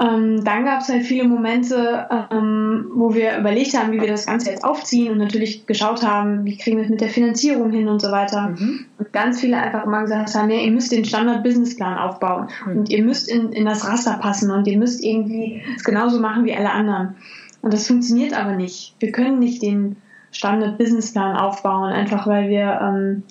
[0.00, 4.26] Ähm, dann gab es halt viele Momente, ähm, wo wir überlegt haben, wie wir das
[4.26, 7.86] Ganze jetzt aufziehen und natürlich geschaut haben, wie kriegen wir es mit der Finanzierung hin
[7.86, 8.54] und so weiter.
[8.58, 8.86] Mhm.
[8.96, 12.78] Und ganz viele einfach immer gesagt haben, ja, ihr müsst den Standard-Businessplan aufbauen mhm.
[12.78, 16.46] und ihr müsst in, in das Raster passen und ihr müsst irgendwie es genauso machen
[16.46, 17.16] wie alle anderen.
[17.60, 18.94] Und das funktioniert aber nicht.
[19.00, 19.96] Wir können nicht den
[20.32, 23.22] Standard-Businessplan aufbauen, einfach weil wir ähm,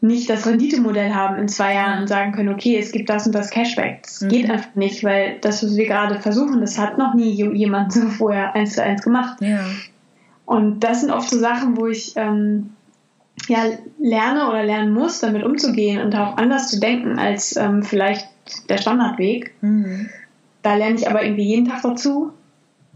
[0.00, 3.34] nicht das Renditemodell haben in zwei Jahren und sagen können, okay, es gibt das und
[3.34, 4.02] das Cashback.
[4.02, 4.28] Das mhm.
[4.28, 8.08] geht einfach nicht, weil das, was wir gerade versuchen, das hat noch nie jemand so
[8.08, 9.40] vorher eins zu eins gemacht.
[9.40, 9.60] Ja.
[10.46, 12.70] Und das sind oft so Sachen, wo ich ähm,
[13.48, 13.64] ja,
[13.98, 18.28] lerne oder lernen muss, damit umzugehen und auch anders zu denken als ähm, vielleicht
[18.68, 19.52] der Standardweg.
[19.60, 20.08] Mhm.
[20.62, 22.32] Da lerne ich aber irgendwie jeden Tag dazu.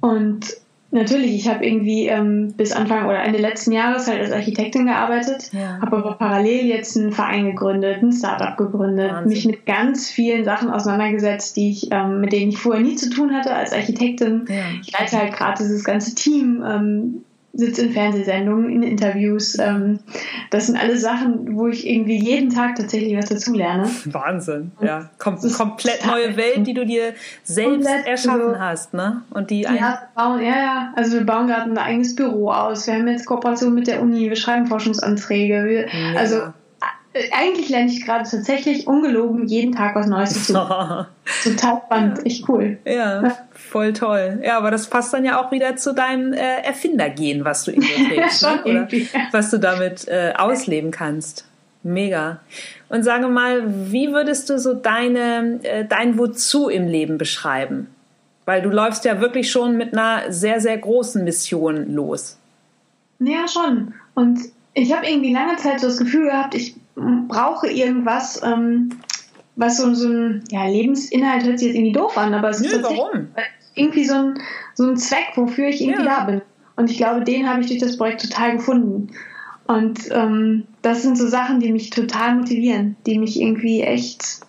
[0.00, 0.56] Und
[0.94, 5.50] Natürlich, ich habe irgendwie ähm, bis Anfang oder Ende letzten Jahres halt als Architektin gearbeitet,
[5.52, 5.80] ja.
[5.80, 9.28] habe aber parallel jetzt einen Verein gegründet, ein Startup gegründet, Wahnsinn.
[9.30, 13.08] mich mit ganz vielen Sachen auseinandergesetzt, die ich, ähm, mit denen ich vorher nie zu
[13.08, 14.44] tun hatte als Architektin.
[14.48, 14.56] Ja.
[14.82, 19.58] Ich leite halt gerade dieses ganze Team, ähm, sitze in Fernsehsendungen, in Interviews.
[19.58, 19.98] Ähm,
[20.50, 23.90] das sind alle Sachen, wo ich irgendwie jeden Tag tatsächlich was dazu lerne.
[24.06, 25.10] Wahnsinn, ja.
[25.18, 29.22] Kom komplett neue Welt, die du dir selbst erschaffen hast, ne?
[29.30, 30.92] Und die ja, wir bauen, ja, ja.
[30.96, 32.86] Also wir bauen gerade ein eigenes Büro aus.
[32.86, 35.64] Wir haben jetzt Kooperation mit der Uni, wir schreiben Forschungsanträge.
[35.64, 36.18] Wir, ja.
[36.18, 36.52] Also
[37.32, 40.54] eigentlich lerne ich gerade tatsächlich ungelogen jeden Tag was Neues dazu.
[41.44, 42.24] Total spannend, ja.
[42.24, 42.78] echt cool.
[42.84, 44.40] Ja, voll toll.
[44.42, 47.80] Ja, aber das passt dann ja auch wieder zu deinem äh, Erfindergehen, was du in
[47.80, 48.88] dir trägst, ja, ne?
[49.30, 51.46] was du damit äh, ausleben kannst.
[51.82, 52.40] Mega.
[52.88, 57.88] Und sage mal, wie würdest du so deine, äh, dein Wozu im Leben beschreiben?
[58.44, 62.38] Weil du läufst ja wirklich schon mit einer sehr, sehr großen Mission los.
[63.18, 63.94] Ja, schon.
[64.14, 64.40] Und
[64.74, 68.90] ich habe irgendwie lange Zeit so das Gefühl gehabt, ich brauche irgendwas, ähm,
[69.56, 72.82] was so, so ein ja, Lebensinhalt hört sich jetzt irgendwie doof an, aber es ist
[72.82, 73.28] warum?
[73.74, 74.38] irgendwie so ein,
[74.74, 76.20] so ein Zweck, wofür ich irgendwie ja.
[76.20, 76.42] da bin.
[76.76, 79.08] Und ich glaube, den habe ich durch das Projekt total gefunden.
[79.66, 84.40] Und ähm, das sind so Sachen, die mich total motivieren, die mich irgendwie echt,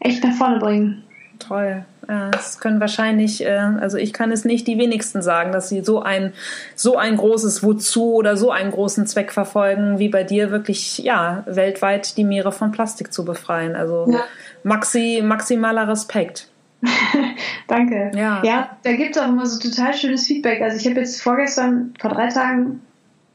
[0.00, 1.02] echt nach vorne bringen.
[1.38, 1.84] Toll.
[2.32, 6.02] Das können wahrscheinlich, äh, also ich kann es nicht die wenigsten sagen, dass sie so
[6.02, 6.32] ein,
[6.74, 11.44] so ein großes Wozu oder so einen großen Zweck verfolgen, wie bei dir wirklich, ja,
[11.46, 13.76] weltweit die Meere von Plastik zu befreien.
[13.76, 14.24] Also ja.
[14.64, 16.48] maxi, maximaler Respekt.
[17.68, 18.10] Danke.
[18.14, 18.42] Ja.
[18.44, 20.62] ja, da gibt es auch immer so total schönes Feedback.
[20.62, 22.80] Also ich habe jetzt vorgestern, vor drei Tagen,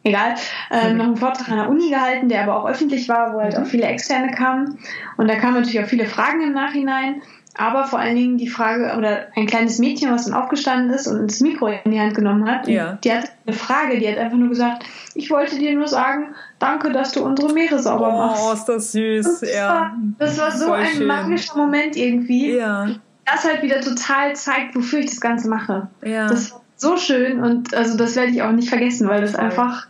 [0.05, 0.35] egal,
[0.71, 0.97] äh, mhm.
[0.97, 3.63] noch einen Vortrag an der Uni gehalten, der aber auch öffentlich war, wo halt mhm.
[3.63, 4.79] auch viele Externe kamen.
[5.17, 7.21] Und da kamen natürlich auch viele Fragen im Nachhinein
[7.57, 11.29] aber vor allen Dingen die Frage, oder ein kleines Mädchen, was dann aufgestanden ist und
[11.29, 12.97] das Mikro in die Hand genommen hat, ja.
[13.03, 16.91] die hat eine Frage, die hat einfach nur gesagt, ich wollte dir nur sagen, danke,
[16.91, 18.43] dass du unsere Meere sauber oh, machst.
[18.45, 19.69] Oh, ist das süß, das ja.
[19.69, 21.07] War, das war so Voll ein schön.
[21.07, 22.55] magischer Moment irgendwie.
[22.55, 22.87] Ja.
[23.25, 25.87] Das halt wieder total zeigt, wofür ich das Ganze mache.
[26.03, 26.27] Ja.
[26.27, 29.87] Das war so schön und also das werde ich auch nicht vergessen, weil das einfach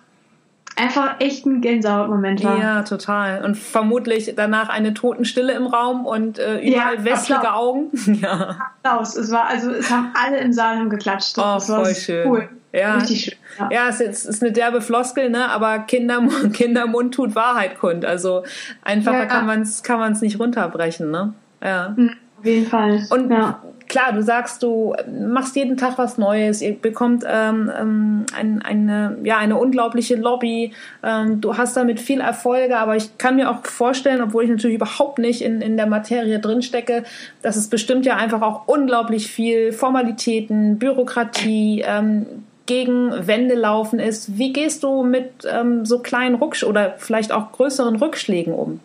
[0.75, 2.59] einfach echt ein Gänsehautmoment war.
[2.59, 3.43] Ja, total.
[3.43, 7.89] Und vermutlich danach eine Totenstille im Raum und äh, überall ja, wässrige Augen.
[8.21, 8.57] ja.
[8.83, 9.15] Applaus.
[9.15, 11.37] Es war, also es haben alle im Saal haben geklatscht.
[11.37, 12.29] Oh, das voll schön.
[12.29, 12.49] Cool.
[12.73, 13.33] Ja, Richtig schön.
[13.59, 15.49] Ja, ja es ist, ist eine derbe Floskel, ne?
[15.49, 18.03] aber Kindermund, Kindermund tut Wahrheit kund.
[18.03, 18.43] Also
[18.83, 21.09] einfacher ja, kann man es kann man's nicht runterbrechen.
[21.09, 21.33] Ne?
[21.63, 21.93] Ja.
[21.95, 23.01] Mhm, auf jeden Fall.
[23.09, 23.61] Und ja
[23.95, 24.93] klar, du sagst, du
[25.25, 30.73] machst jeden Tag was Neues, ihr bekommt ähm, ähm, ein, eine, ja, eine unglaubliche Lobby,
[31.01, 34.75] ähm, du hast damit viel Erfolge, aber ich kann mir auch vorstellen, obwohl ich natürlich
[34.75, 37.05] überhaupt nicht in, in der Materie drinstecke,
[37.41, 42.25] dass es bestimmt ja einfach auch unglaublich viel Formalitäten, Bürokratie, ähm,
[42.65, 44.37] gegen Wände laufen ist.
[44.37, 48.81] Wie gehst du mit ähm, so kleinen Rücksch oder vielleicht auch größeren Rückschlägen um?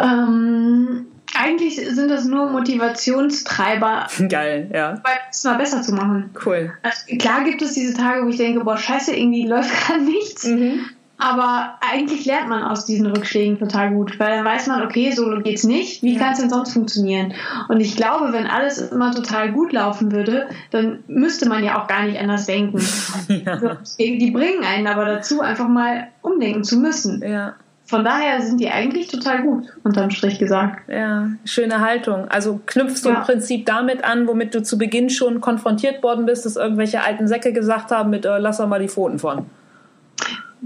[0.00, 4.06] Ähm, eigentlich sind das nur Motivationstreiber.
[4.28, 5.02] Geil, ja.
[5.30, 6.30] Es mal besser zu machen.
[6.44, 6.72] Cool.
[6.82, 10.46] Also, klar gibt es diese Tage, wo ich denke, boah, scheiße, irgendwie läuft gerade nichts.
[10.46, 10.84] Mhm.
[11.16, 15.38] Aber eigentlich lernt man aus diesen Rückschlägen total gut, weil dann weiß man, okay, so
[15.42, 16.02] geht's nicht.
[16.02, 16.20] Wie ja.
[16.20, 17.34] kann es denn sonst funktionieren?
[17.68, 21.86] Und ich glaube, wenn alles immer total gut laufen würde, dann müsste man ja auch
[21.86, 22.84] gar nicht anders denken.
[23.28, 23.78] Ja.
[23.98, 27.22] Die bringen einen aber dazu, einfach mal umdenken zu müssen.
[27.22, 27.54] Ja.
[27.86, 30.88] Von daher sind die eigentlich total gut, unterm Strich gesagt.
[30.88, 32.28] Ja, schöne Haltung.
[32.28, 33.16] Also knüpfst du ja.
[33.16, 37.28] im Prinzip damit an, womit du zu Beginn schon konfrontiert worden bist, dass irgendwelche alten
[37.28, 39.46] Säcke gesagt haben mit äh, lass doch mal die Pfoten von.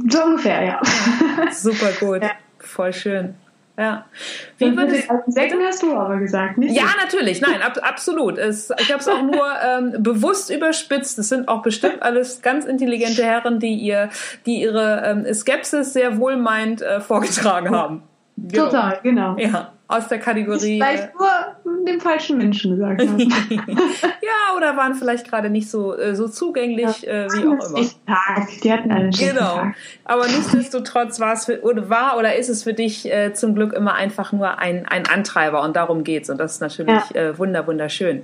[0.09, 0.81] So ungefähr, ja.
[1.51, 2.23] Super gut.
[2.29, 2.31] Ja.
[2.61, 3.35] Voll schön.
[3.79, 4.07] Ja.
[4.59, 6.75] Wie würde es, Säcken hast du aber gesagt, nicht?
[6.75, 7.41] Ja, natürlich.
[7.41, 8.37] Nein, ab, absolut.
[8.37, 11.17] Es, ich habe es auch nur ähm, bewusst überspitzt.
[11.19, 14.11] Es sind auch bestimmt alles ganz intelligente Herren, die ihr,
[14.47, 18.03] die ihre ähm, Skepsis sehr wohlmeint äh, vorgetragen haben.
[18.37, 18.65] Genau.
[18.65, 19.37] Total, genau.
[19.39, 20.79] Ja aus der Kategorie.
[20.79, 21.31] Vielleicht nur
[21.87, 23.19] dem falschen Menschen gesagt haben.
[23.21, 27.89] ja, oder waren vielleicht gerade nicht so, äh, so zugänglich, ja, äh, wie auch immer.
[28.07, 28.49] Tag.
[28.63, 29.57] Die hatten einen Genau.
[29.57, 29.75] Tag.
[30.05, 33.73] Aber nichtsdestotrotz war es für, oder war oder ist es für dich äh, zum Glück
[33.73, 36.29] immer einfach nur ein, ein Antreiber und darum geht's.
[36.29, 37.23] Und das ist natürlich ja.
[37.23, 38.23] äh, wunder, wunderschön.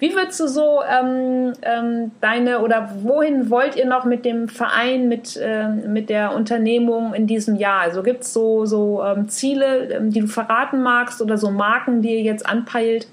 [0.00, 5.08] Wie würdest du so ähm, ähm, deine oder wohin wollt ihr noch mit dem Verein,
[5.08, 7.82] mit, äh, mit der Unternehmung in diesem Jahr?
[7.82, 11.03] Also gibt's so, so ähm, Ziele, ähm, die du verraten magst?
[11.04, 13.08] Magst oder so Marken, die ihr jetzt anpeilt?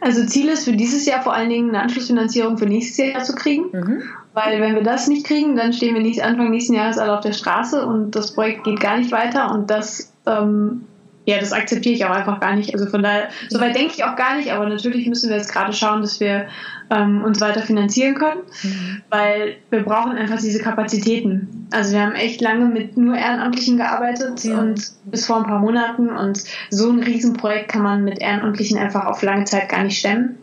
[0.00, 3.34] Also Ziel ist für dieses Jahr vor allen Dingen eine Anschlussfinanzierung für nächstes Jahr zu
[3.34, 3.66] kriegen.
[3.72, 4.02] Mhm.
[4.32, 7.20] Weil wenn wir das nicht kriegen, dann stehen wir nicht Anfang nächsten Jahres alle auf
[7.20, 10.86] der Straße und das Projekt geht gar nicht weiter und das ähm,
[11.26, 12.74] ja, das akzeptiere ich auch einfach gar nicht.
[12.74, 15.72] Also von daher, soweit denke ich auch gar nicht, aber natürlich müssen wir jetzt gerade
[15.72, 16.46] schauen, dass wir
[16.90, 19.02] ähm, uns weiter finanzieren können, mhm.
[19.10, 21.68] weil wir brauchen einfach diese Kapazitäten.
[21.72, 24.58] Also wir haben echt lange mit nur Ehrenamtlichen gearbeitet ja.
[24.58, 29.06] und bis vor ein paar Monaten und so ein Riesenprojekt kann man mit Ehrenamtlichen einfach
[29.06, 30.38] auf lange Zeit gar nicht stemmen.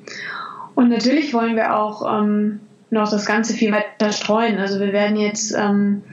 [0.76, 2.60] Und natürlich wollen wir auch ähm,
[2.92, 4.60] noch das Ganze viel weiter streuen.
[4.60, 6.04] Also wir werden jetzt ähm,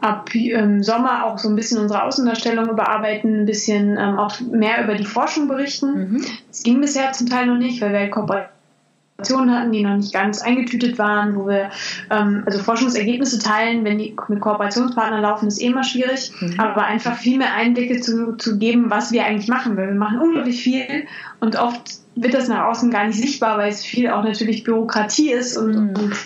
[0.00, 4.84] ab ähm, Sommer auch so ein bisschen unsere Außendarstellung überarbeiten, ein bisschen ähm, auch mehr
[4.84, 6.10] über die Forschung berichten.
[6.12, 6.24] Mhm.
[6.64, 10.42] ging bisher zum Teil noch nicht, weil wir halt Kooperationen hatten, die noch nicht ganz
[10.42, 11.70] eingetütet waren, wo wir
[12.10, 16.58] ähm, also Forschungsergebnisse teilen, wenn die mit Kooperationspartnern laufen, ist eh immer schwierig, mhm.
[16.58, 20.20] aber einfach viel mehr Einblicke zu, zu geben, was wir eigentlich machen, weil wir machen
[20.20, 21.06] unglaublich viel
[21.40, 25.30] und oft wird das nach außen gar nicht sichtbar, weil es viel auch natürlich Bürokratie
[25.32, 25.96] ist und, mhm.
[25.96, 26.16] und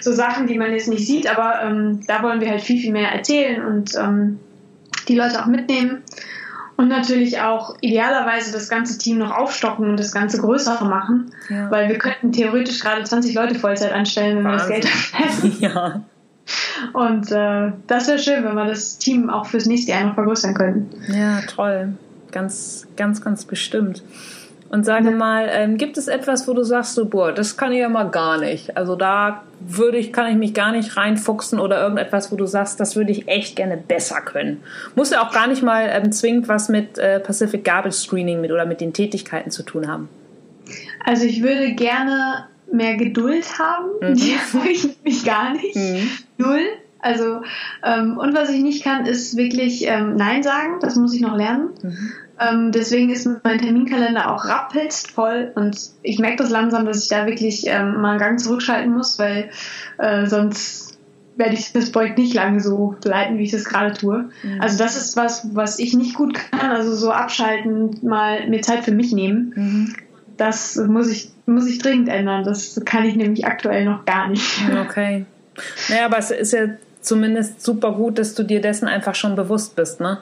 [0.00, 2.92] so Sachen, die man jetzt nicht sieht, aber ähm, da wollen wir halt viel, viel
[2.92, 4.38] mehr erzählen und ähm,
[5.08, 6.02] die Leute auch mitnehmen.
[6.76, 11.70] Und natürlich auch idealerweise das ganze Team noch aufstocken und das Ganze größer machen, ja.
[11.70, 14.68] weil wir könnten theoretisch gerade 20 Leute Vollzeit anstellen, wenn Wahnsinn.
[14.68, 15.56] wir das Geld hätten.
[15.60, 16.02] Ja.
[16.92, 20.52] Und äh, das wäre schön, wenn wir das Team auch fürs nächste Jahr noch vergrößern
[20.52, 20.90] könnten.
[21.12, 21.94] Ja, toll.
[22.32, 24.02] Ganz, ganz, ganz bestimmt.
[24.74, 27.78] Und sage mal, ähm, gibt es etwas, wo du sagst, so, boah, das kann ich
[27.78, 28.76] ja mal gar nicht.
[28.76, 32.80] Also da würde ich, kann ich mich gar nicht reinfuchsen oder irgendetwas, wo du sagst,
[32.80, 34.64] das würde ich echt gerne besser können.
[34.96, 38.50] Muss ja auch gar nicht mal ähm, zwingend was mit äh, Pacific Garbage Screening mit
[38.50, 40.08] oder mit den Tätigkeiten zu tun haben.
[41.04, 43.90] Also ich würde gerne mehr Geduld haben.
[44.00, 44.14] Mhm.
[44.16, 45.76] Die habe ich nämlich gar nicht.
[45.76, 46.10] Mhm.
[46.36, 46.66] Null.
[46.98, 47.42] Also,
[47.84, 50.80] ähm, und was ich nicht kann, ist wirklich ähm, Nein sagen.
[50.80, 51.68] Das muss ich noch lernen.
[51.80, 52.12] Mhm.
[52.40, 57.08] Ähm, deswegen ist mein Terminkalender auch rappelst voll und ich merke das langsam, dass ich
[57.08, 59.50] da wirklich ähm, mal einen Gang zurückschalten muss, weil
[59.98, 60.98] äh, sonst
[61.36, 64.30] werde ich das Projekt nicht lange so leiten, wie ich das gerade tue.
[64.42, 64.60] Mhm.
[64.60, 68.84] Also das ist was, was ich nicht gut kann, also so abschalten, mal mir Zeit
[68.84, 69.52] für mich nehmen.
[69.54, 69.94] Mhm.
[70.36, 72.44] Das muss ich, muss ich dringend ändern.
[72.44, 74.62] Das kann ich nämlich aktuell noch gar nicht.
[74.86, 75.26] Okay.
[75.88, 76.66] Naja, aber es ist ja
[77.00, 80.18] zumindest super gut, dass du dir dessen einfach schon bewusst bist, ne?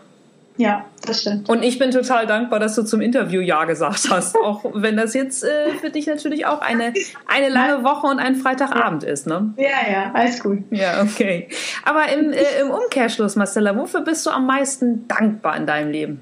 [0.56, 1.48] Ja, das stimmt.
[1.48, 4.36] Und ich bin total dankbar, dass du zum Interview Ja gesagt hast.
[4.36, 6.92] auch wenn das jetzt äh, für dich natürlich auch eine,
[7.26, 9.54] eine lange Woche und ein Freitagabend ist, ne?
[9.56, 10.58] Ja, ja, alles gut.
[10.70, 11.48] Ja, okay.
[11.84, 16.20] Aber im, äh, im Umkehrschluss, Marcella, wofür bist du am meisten dankbar in deinem Leben?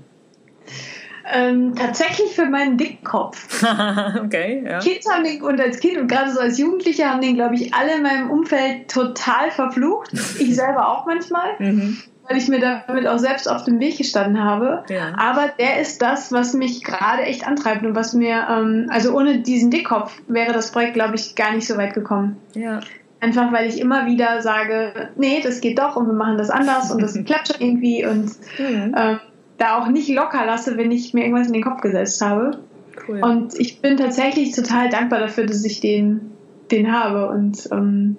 [1.33, 3.63] Ähm, tatsächlich für meinen Dickkopf.
[4.25, 4.79] okay, ja.
[4.81, 7.73] Kids haben den, und als Kind und gerade so als Jugendlicher haben den, glaube ich,
[7.75, 10.13] alle in meinem Umfeld total verflucht.
[10.13, 11.55] Ich selber auch manchmal.
[11.59, 11.99] Mhm
[12.31, 14.85] weil ich mir damit auch selbst auf dem Weg gestanden habe.
[14.89, 15.15] Ja.
[15.19, 19.41] Aber der ist das, was mich gerade echt antreibt und was mir, ähm, also ohne
[19.41, 22.37] diesen Dickkopf wäre das Projekt, glaube ich, gar nicht so weit gekommen.
[22.55, 22.81] Ja.
[23.19, 26.93] Einfach weil ich immer wieder sage, nee, das geht doch und wir machen das anders
[26.93, 28.95] und das klappt schon irgendwie und mhm.
[28.97, 29.21] ähm,
[29.59, 32.61] da auch nicht locker lasse, wenn ich mir irgendwas in den Kopf gesetzt habe.
[33.09, 33.25] Cool.
[33.25, 36.30] Und ich bin tatsächlich total dankbar dafür, dass ich den,
[36.71, 37.29] den habe.
[37.29, 38.17] Und, ähm,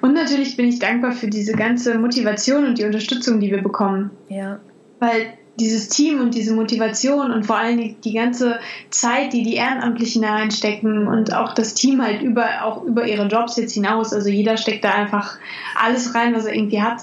[0.00, 4.10] und natürlich bin ich dankbar für diese ganze Motivation und die Unterstützung, die wir bekommen.
[4.28, 4.60] Ja.
[5.00, 8.58] Weil dieses Team und diese Motivation und vor allem die, die ganze
[8.90, 13.26] Zeit, die die Ehrenamtlichen da reinstecken und auch das Team halt über, auch über ihre
[13.26, 14.12] Jobs jetzt hinaus.
[14.12, 15.38] Also jeder steckt da einfach
[15.80, 17.02] alles rein, was er irgendwie hat.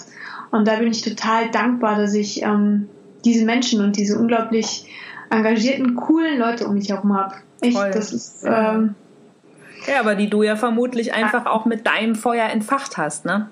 [0.51, 2.89] Und da bin ich total dankbar, dass ich ähm,
[3.23, 4.85] diese Menschen und diese unglaublich
[5.29, 7.35] engagierten, coolen Leute um mich herum habe.
[7.61, 7.91] Echt, Voll.
[7.91, 8.43] das ist.
[8.45, 8.95] Ähm,
[9.88, 13.50] ja, aber die du ja vermutlich einfach auch mit deinem Feuer entfacht hast, ne?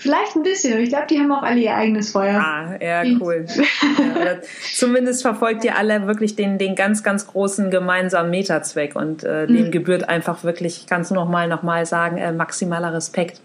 [0.00, 2.40] Vielleicht ein bisschen, aber ich glaube, die haben auch alle ihr eigenes Feuer.
[2.40, 3.44] Ah, ja, cool.
[3.98, 4.38] ja,
[4.72, 9.66] zumindest verfolgt ihr alle wirklich den, den ganz, ganz großen gemeinsamen Metazweck und äh, dem
[9.66, 9.70] mhm.
[9.70, 13.42] gebührt einfach wirklich, kannst du nochmal noch mal sagen, äh, maximaler Respekt.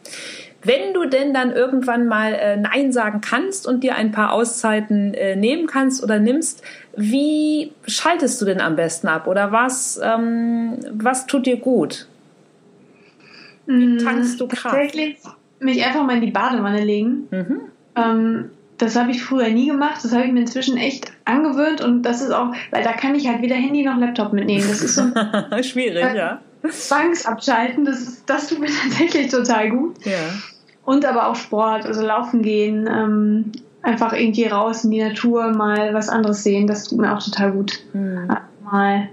[0.65, 5.13] Wenn du denn dann irgendwann mal äh, Nein sagen kannst und dir ein paar Auszeiten
[5.13, 6.63] äh, nehmen kannst oder nimmst,
[6.97, 9.27] wie schaltest du denn am besten ab?
[9.27, 12.07] Oder was, ähm, was tut dir gut?
[13.67, 14.75] Wie mm, tankst du Kraft?
[14.75, 15.17] Tatsächlich
[15.59, 17.27] mich einfach mal in die Badewanne legen.
[17.31, 17.61] Mhm.
[17.95, 20.03] Ähm, das habe ich früher nie gemacht.
[20.03, 23.27] Das habe ich mir inzwischen echt angewöhnt und das ist auch, weil da kann ich
[23.27, 24.65] halt weder Handy noch Laptop mitnehmen.
[24.67, 25.03] Das ist so
[25.61, 26.41] schwierig, äh, ja.
[26.67, 30.05] Zwangsabschalten, das, ist, das tut mir tatsächlich total gut.
[30.05, 30.29] Ja.
[30.85, 35.93] Und aber auch Sport, also laufen gehen, ähm, einfach irgendwie raus in die Natur, mal
[35.93, 37.79] was anderes sehen, das tut mir auch total gut.
[37.93, 38.27] Mhm.
[38.63, 39.09] Mal,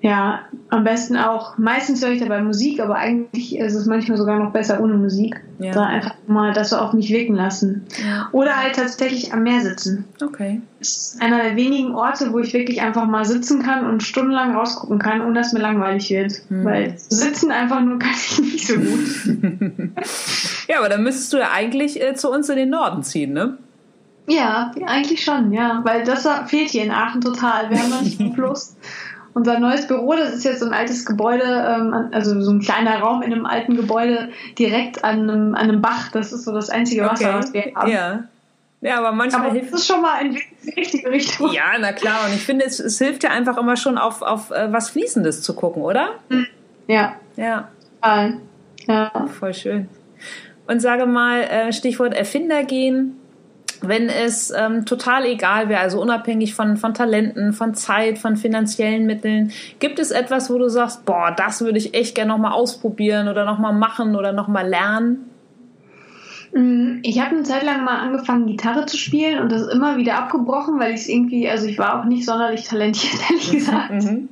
[0.00, 4.38] ja, am besten auch, meistens höre ich dabei Musik, aber eigentlich ist es manchmal sogar
[4.38, 5.40] noch besser ohne Musik.
[5.58, 5.72] Ja.
[5.72, 7.84] Da einfach mal das so auf mich wirken lassen.
[8.00, 8.28] Ja.
[8.30, 10.04] Oder halt tatsächlich am Meer sitzen.
[10.22, 10.60] Okay.
[10.78, 14.54] Das ist einer der wenigen Orte, wo ich wirklich einfach mal sitzen kann und stundenlang
[14.54, 16.42] rausgucken kann, ohne dass mir langweilig wird.
[16.48, 16.64] Mhm.
[16.64, 19.90] Weil sitzen einfach nur kann ich nicht so gut.
[20.68, 23.58] ja, aber dann müsstest du ja eigentlich äh, zu uns in den Norden ziehen, ne?
[24.28, 25.80] Ja, eigentlich schon, ja.
[25.84, 27.70] Weil das fehlt hier in Aachen total.
[27.70, 28.76] Wir haben noch nicht Plus.
[29.38, 32.98] Unser neues Büro, das ist jetzt so ein altes Gebäude, ähm, also so ein kleiner
[32.98, 36.10] Raum in einem alten Gebäude direkt an einem, an einem Bach.
[36.10, 37.38] Das ist so das einzige Wasser, okay.
[37.38, 37.88] was wir haben.
[37.88, 38.24] Ja.
[38.80, 41.52] Ja, aber manchmal aber hilft es schon mal in die richtige Richtung.
[41.52, 42.26] Ja, na klar.
[42.26, 45.42] Und ich finde, es, es hilft ja einfach immer schon auf, auf äh, was Fließendes
[45.42, 46.14] zu gucken, oder?
[46.30, 46.46] Hm.
[46.88, 47.14] Ja.
[47.36, 47.68] Ja.
[48.88, 49.28] Ja.
[49.38, 49.88] Voll schön.
[50.66, 53.17] Und sage mal, äh, Stichwort Erfinder gehen
[53.80, 59.06] wenn es ähm, total egal wäre, also unabhängig von, von Talenten, von Zeit, von finanziellen
[59.06, 63.28] Mitteln, gibt es etwas, wo du sagst, boah, das würde ich echt gerne nochmal ausprobieren
[63.28, 65.30] oder nochmal machen oder nochmal lernen?
[66.52, 70.18] Mm, ich habe eine Zeit lang mal angefangen, Gitarre zu spielen und das immer wieder
[70.18, 73.92] abgebrochen, weil ich es irgendwie, also ich war auch nicht sonderlich talentiert, ehrlich gesagt.
[73.92, 74.28] Mhm.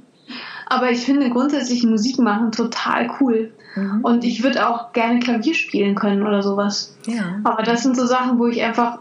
[0.68, 3.52] Aber ich finde grundsätzlich Musik machen total cool.
[3.76, 4.00] Mhm.
[4.02, 6.96] Und ich würde auch gerne Klavier spielen können oder sowas.
[7.06, 7.38] Ja.
[7.44, 8.98] Aber das sind so Sachen, wo ich einfach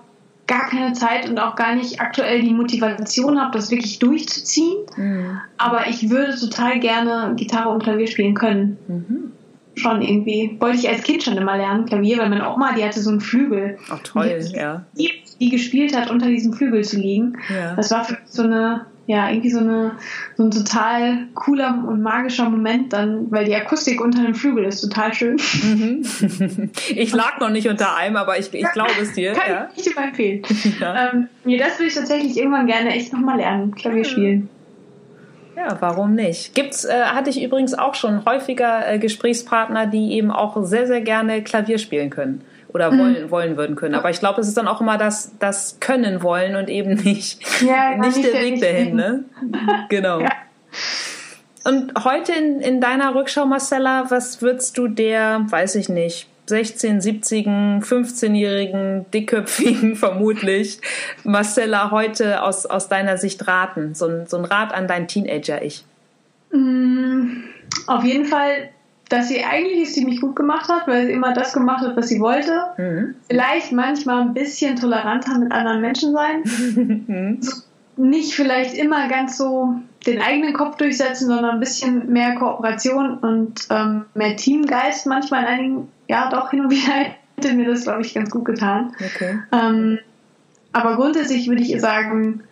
[0.48, 4.78] gar keine Zeit und auch gar nicht aktuell die Motivation habe, das wirklich durchzuziehen.
[4.96, 5.40] Mhm.
[5.58, 8.78] Aber ich würde total gerne Gitarre und Klavier spielen können.
[8.88, 9.32] Mhm.
[9.78, 10.56] Schon irgendwie.
[10.60, 13.20] Wollte ich als Kind schon immer lernen, Klavier, weil meine Oma, die hatte so einen
[13.20, 13.78] Flügel.
[13.90, 14.86] Ach toll, die, ja.
[14.94, 17.38] Die, die gespielt hat, unter diesem Flügel zu liegen.
[17.54, 17.76] Ja.
[17.76, 19.98] Das war für so eine ja, irgendwie so, eine,
[20.36, 24.82] so ein total cooler und magischer Moment dann, weil die Akustik unter dem Flügel ist
[24.82, 25.38] total schön.
[25.64, 26.04] Mhm.
[26.90, 29.34] Ich lag noch nicht unter einem, aber ich, ich glaube es dir.
[29.34, 29.70] Kann ja.
[29.76, 30.42] ich dir mal empfehlen.
[30.80, 31.12] Ja.
[31.14, 34.50] Ähm, nee, das würde ich tatsächlich irgendwann gerne echt nochmal lernen, Klavier spielen.
[35.56, 36.54] Ja, warum nicht?
[36.54, 41.02] Gibt's, äh, hatte ich übrigens auch schon häufiger äh, Gesprächspartner, die eben auch sehr, sehr
[41.02, 42.44] gerne Klavier spielen können
[42.76, 43.00] oder mhm.
[43.00, 43.32] wollen, mhm.
[43.32, 43.96] wollen würden können.
[43.96, 47.40] Aber ich glaube, es ist dann auch immer das, das Können wollen und eben nicht,
[47.62, 48.96] ja, nicht der Weg dahin.
[48.98, 49.24] Ne?
[49.90, 50.20] genau.
[50.20, 50.30] Ja.
[51.64, 57.00] Und heute in, in deiner Rückschau, Marcella, was würdest du der, weiß ich nicht, 16,
[57.00, 60.82] 70, 15-jährigen, dickköpfigen vermutlich
[61.24, 63.96] Marcella heute aus, aus deiner Sicht raten?
[63.96, 65.86] So ein, so ein Rat an dein Teenager-Ich.
[66.52, 67.46] Mm,
[67.88, 68.70] auf jeden Fall
[69.10, 72.08] dass sie eigentlich es ziemlich gut gemacht hat, weil sie immer das gemacht hat, was
[72.08, 72.60] sie wollte.
[72.78, 73.16] Mhm.
[73.28, 76.44] Vielleicht manchmal ein bisschen toleranter mit anderen Menschen sein.
[77.08, 77.40] Mhm.
[77.98, 83.68] nicht vielleicht immer ganz so den eigenen Kopf durchsetzen, sondern ein bisschen mehr Kooperation und
[83.70, 86.94] ähm, mehr Teamgeist manchmal in einigen, ja doch hin und wieder
[87.38, 88.94] hätte mir das, glaube ich, ganz gut getan.
[89.00, 89.40] Okay.
[89.52, 90.00] Ähm,
[90.74, 92.44] aber grundsätzlich würde ich sagen,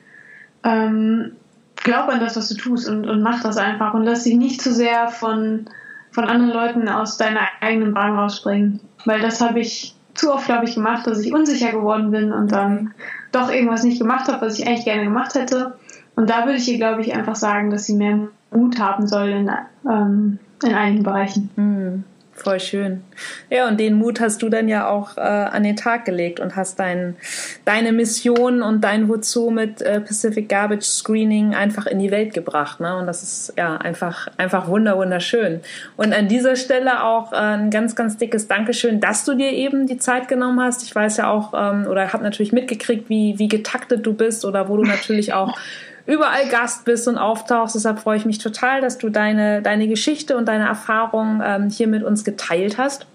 [0.64, 1.34] ähm,
[1.76, 4.62] glaub an das, was du tust und, und mach das einfach und lass dich nicht
[4.62, 5.68] zu sehr von
[6.14, 8.80] von anderen Leuten aus deiner eigenen Bahn rausspringen.
[9.06, 12.52] Weil das habe ich zu oft, glaube ich, gemacht, dass ich unsicher geworden bin und
[12.52, 12.94] dann
[13.32, 15.74] doch irgendwas nicht gemacht habe, was ich eigentlich gerne gemacht hätte.
[16.16, 19.30] Und da würde ich ihr, glaube ich, einfach sagen, dass sie mehr Mut haben soll
[19.30, 19.52] in,
[19.90, 21.50] ähm, in einigen Bereichen.
[21.56, 22.04] Mhm.
[22.44, 23.04] Voll schön.
[23.50, 26.58] Ja, und den Mut hast du dann ja auch äh, an den Tag gelegt und
[26.58, 27.16] hast dein,
[27.64, 32.82] deine Mission und dein Wozu mit äh, Pacific Garbage Screening einfach in die Welt gebracht.
[32.82, 32.98] Ne?
[32.98, 35.62] Und das ist ja einfach, einfach wunder, wunderschön.
[35.96, 39.88] Und an dieser Stelle auch äh, ein ganz, ganz dickes Dankeschön, dass du dir eben
[39.88, 40.84] die Zeit genommen hast.
[40.84, 44.68] Ich weiß ja auch, ähm, oder habe natürlich mitgekriegt, wie, wie getaktet du bist oder
[44.68, 45.58] wo du natürlich auch
[46.06, 47.76] überall Gast bist und auftauchst.
[47.76, 51.88] Deshalb freue ich mich total, dass du deine, deine Geschichte und deine Erfahrung ähm, hier
[51.88, 53.06] mit uns geteilt hast.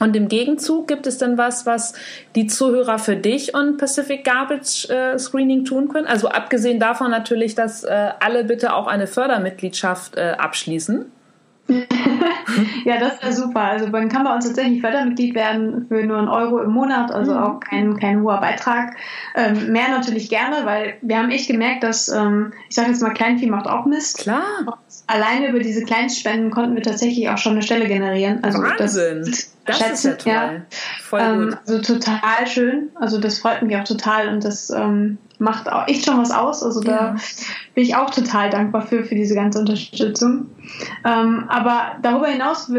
[0.00, 1.94] Und im Gegenzug gibt es dann was, was
[2.34, 6.06] die Zuhörer für dich und Pacific Garbage äh, Screening tun können?
[6.06, 11.06] Also abgesehen davon natürlich, dass äh, alle bitte auch eine Fördermitgliedschaft äh, abschließen.
[12.84, 13.60] Ja, das wäre super.
[13.60, 17.32] Also man kann bei uns tatsächlich Fördermitglied werden für nur einen Euro im Monat, also
[17.32, 17.38] mhm.
[17.38, 18.96] auch kein, kein hoher Beitrag.
[19.34, 23.14] Ähm, mehr natürlich gerne, weil wir haben echt gemerkt, dass, ähm, ich sage jetzt mal,
[23.14, 24.18] Kleinvieh macht auch Mist.
[24.18, 24.42] Klar.
[24.66, 24.74] Und
[25.06, 28.44] alleine über diese Kleinstspenden konnten wir tatsächlich auch schon eine Stelle generieren.
[28.44, 29.22] Also Wahnsinn.
[29.24, 30.54] Das, das schätzen, ist ja toll.
[30.54, 30.76] Ja.
[31.02, 31.58] Voll ähm, gut.
[31.66, 32.90] Also total schön.
[32.94, 36.62] Also das freut mich auch total und das ähm, macht auch echt schon was aus.
[36.62, 36.90] Also ja.
[36.90, 37.16] da
[37.74, 40.46] bin ich auch total dankbar für, für diese ganze Unterstützung.
[41.04, 42.70] Ähm, aber darüber hinaus,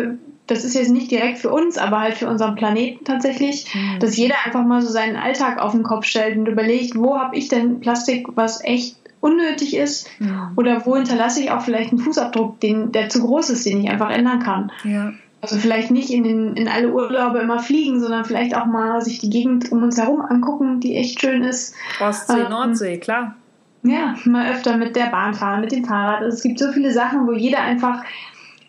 [0.48, 4.00] das ist jetzt nicht direkt für uns, aber halt für unseren Planeten tatsächlich, mhm.
[4.00, 7.36] dass jeder einfach mal so seinen Alltag auf den Kopf stellt und überlegt, wo habe
[7.36, 10.52] ich denn Plastik, was echt unnötig ist ja.
[10.56, 13.90] oder wo hinterlasse ich auch vielleicht einen Fußabdruck, den, der zu groß ist, den ich
[13.90, 14.72] einfach ändern kann.
[14.84, 15.14] Ja.
[15.52, 19.20] Also vielleicht nicht in, den, in alle Urlaube immer fliegen, sondern vielleicht auch mal sich
[19.20, 21.76] die Gegend um uns herum angucken, die echt schön ist.
[22.02, 23.36] Ostsee, ähm, Nordsee, klar.
[23.84, 26.24] Ja, mal öfter mit der Bahn fahren, mit dem Fahrrad.
[26.24, 28.04] Also es gibt so viele Sachen, wo jeder einfach,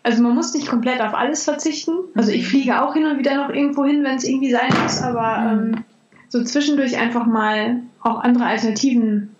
[0.03, 1.93] also man muss nicht komplett auf alles verzichten.
[2.13, 2.49] Also ich mhm.
[2.49, 5.73] fliege auch hin und wieder noch irgendwo hin, wenn es irgendwie sein muss, aber mhm.
[5.73, 5.83] ähm,
[6.29, 9.35] so zwischendurch einfach mal auch andere Alternativen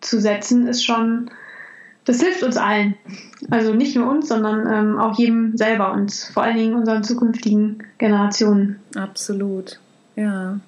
[0.00, 1.30] zu setzen, ist schon,
[2.10, 2.94] das hilft uns allen.
[3.50, 7.84] Also nicht nur uns, sondern ähm, auch jedem selber und vor allen Dingen unseren zukünftigen
[7.98, 8.80] Generationen.
[8.96, 9.78] Absolut,
[10.16, 10.58] ja.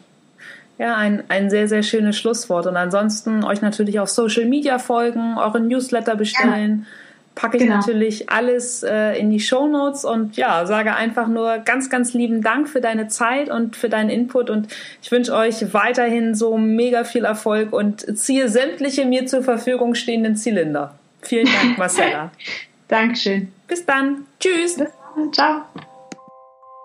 [0.79, 2.67] Ja, ein, ein sehr, sehr schönes Schlusswort.
[2.67, 6.87] Und ansonsten euch natürlich auf Social Media folgen, euren Newsletter bestellen.
[6.87, 6.93] Ja
[7.35, 7.77] packe ich genau.
[7.77, 12.43] natürlich alles äh, in die Show Notes und ja, sage einfach nur ganz, ganz lieben
[12.43, 14.69] Dank für deine Zeit und für deinen Input und
[15.01, 20.37] ich wünsche euch weiterhin so mega viel Erfolg und ziehe sämtliche mir zur Verfügung stehenden
[20.37, 20.95] Zylinder.
[21.23, 22.31] Vielen Dank, Marcella.
[22.89, 23.53] Dankeschön.
[23.67, 24.27] Bis dann.
[24.39, 24.77] Tschüss.
[24.77, 25.33] Bis dann.
[25.33, 25.63] Ciao.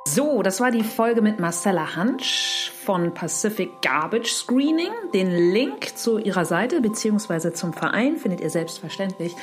[0.07, 4.91] So, das war die Folge mit Marcella Hansch von Pacific Garbage Screening.
[5.13, 7.51] Den Link zu ihrer Seite bzw.
[7.51, 9.35] zum Verein findet ihr selbstverständlich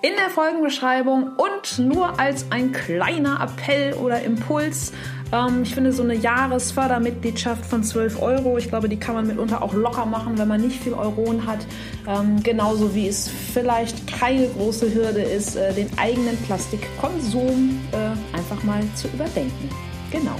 [0.00, 4.92] in der Folgenbeschreibung und nur als ein kleiner Appell oder Impuls.
[5.32, 9.62] Ähm, ich finde so eine Jahresfördermitgliedschaft von 12 Euro, ich glaube, die kann man mitunter
[9.62, 11.66] auch locker machen, wenn man nicht viel Euronen hat.
[12.06, 18.62] Ähm, genauso wie es vielleicht keine große Hürde ist, äh, den eigenen Plastikkonsum äh, einfach
[18.62, 19.70] mal zu überdenken.
[20.10, 20.36] Genau.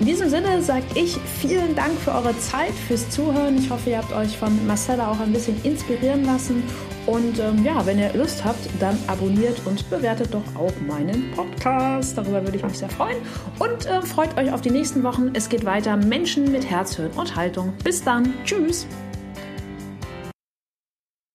[0.00, 3.58] In diesem Sinne sage ich vielen Dank für eure Zeit, fürs Zuhören.
[3.58, 6.62] Ich hoffe, ihr habt euch von Marcella auch ein bisschen inspirieren lassen.
[7.04, 12.16] Und ähm, ja, wenn ihr Lust habt, dann abonniert und bewertet doch auch meinen Podcast.
[12.16, 13.18] Darüber würde ich mich sehr freuen.
[13.58, 15.32] Und äh, freut euch auf die nächsten Wochen.
[15.34, 15.98] Es geht weiter.
[15.98, 17.74] Menschen mit Herz, Hirn und Haltung.
[17.84, 18.32] Bis dann.
[18.44, 18.86] Tschüss.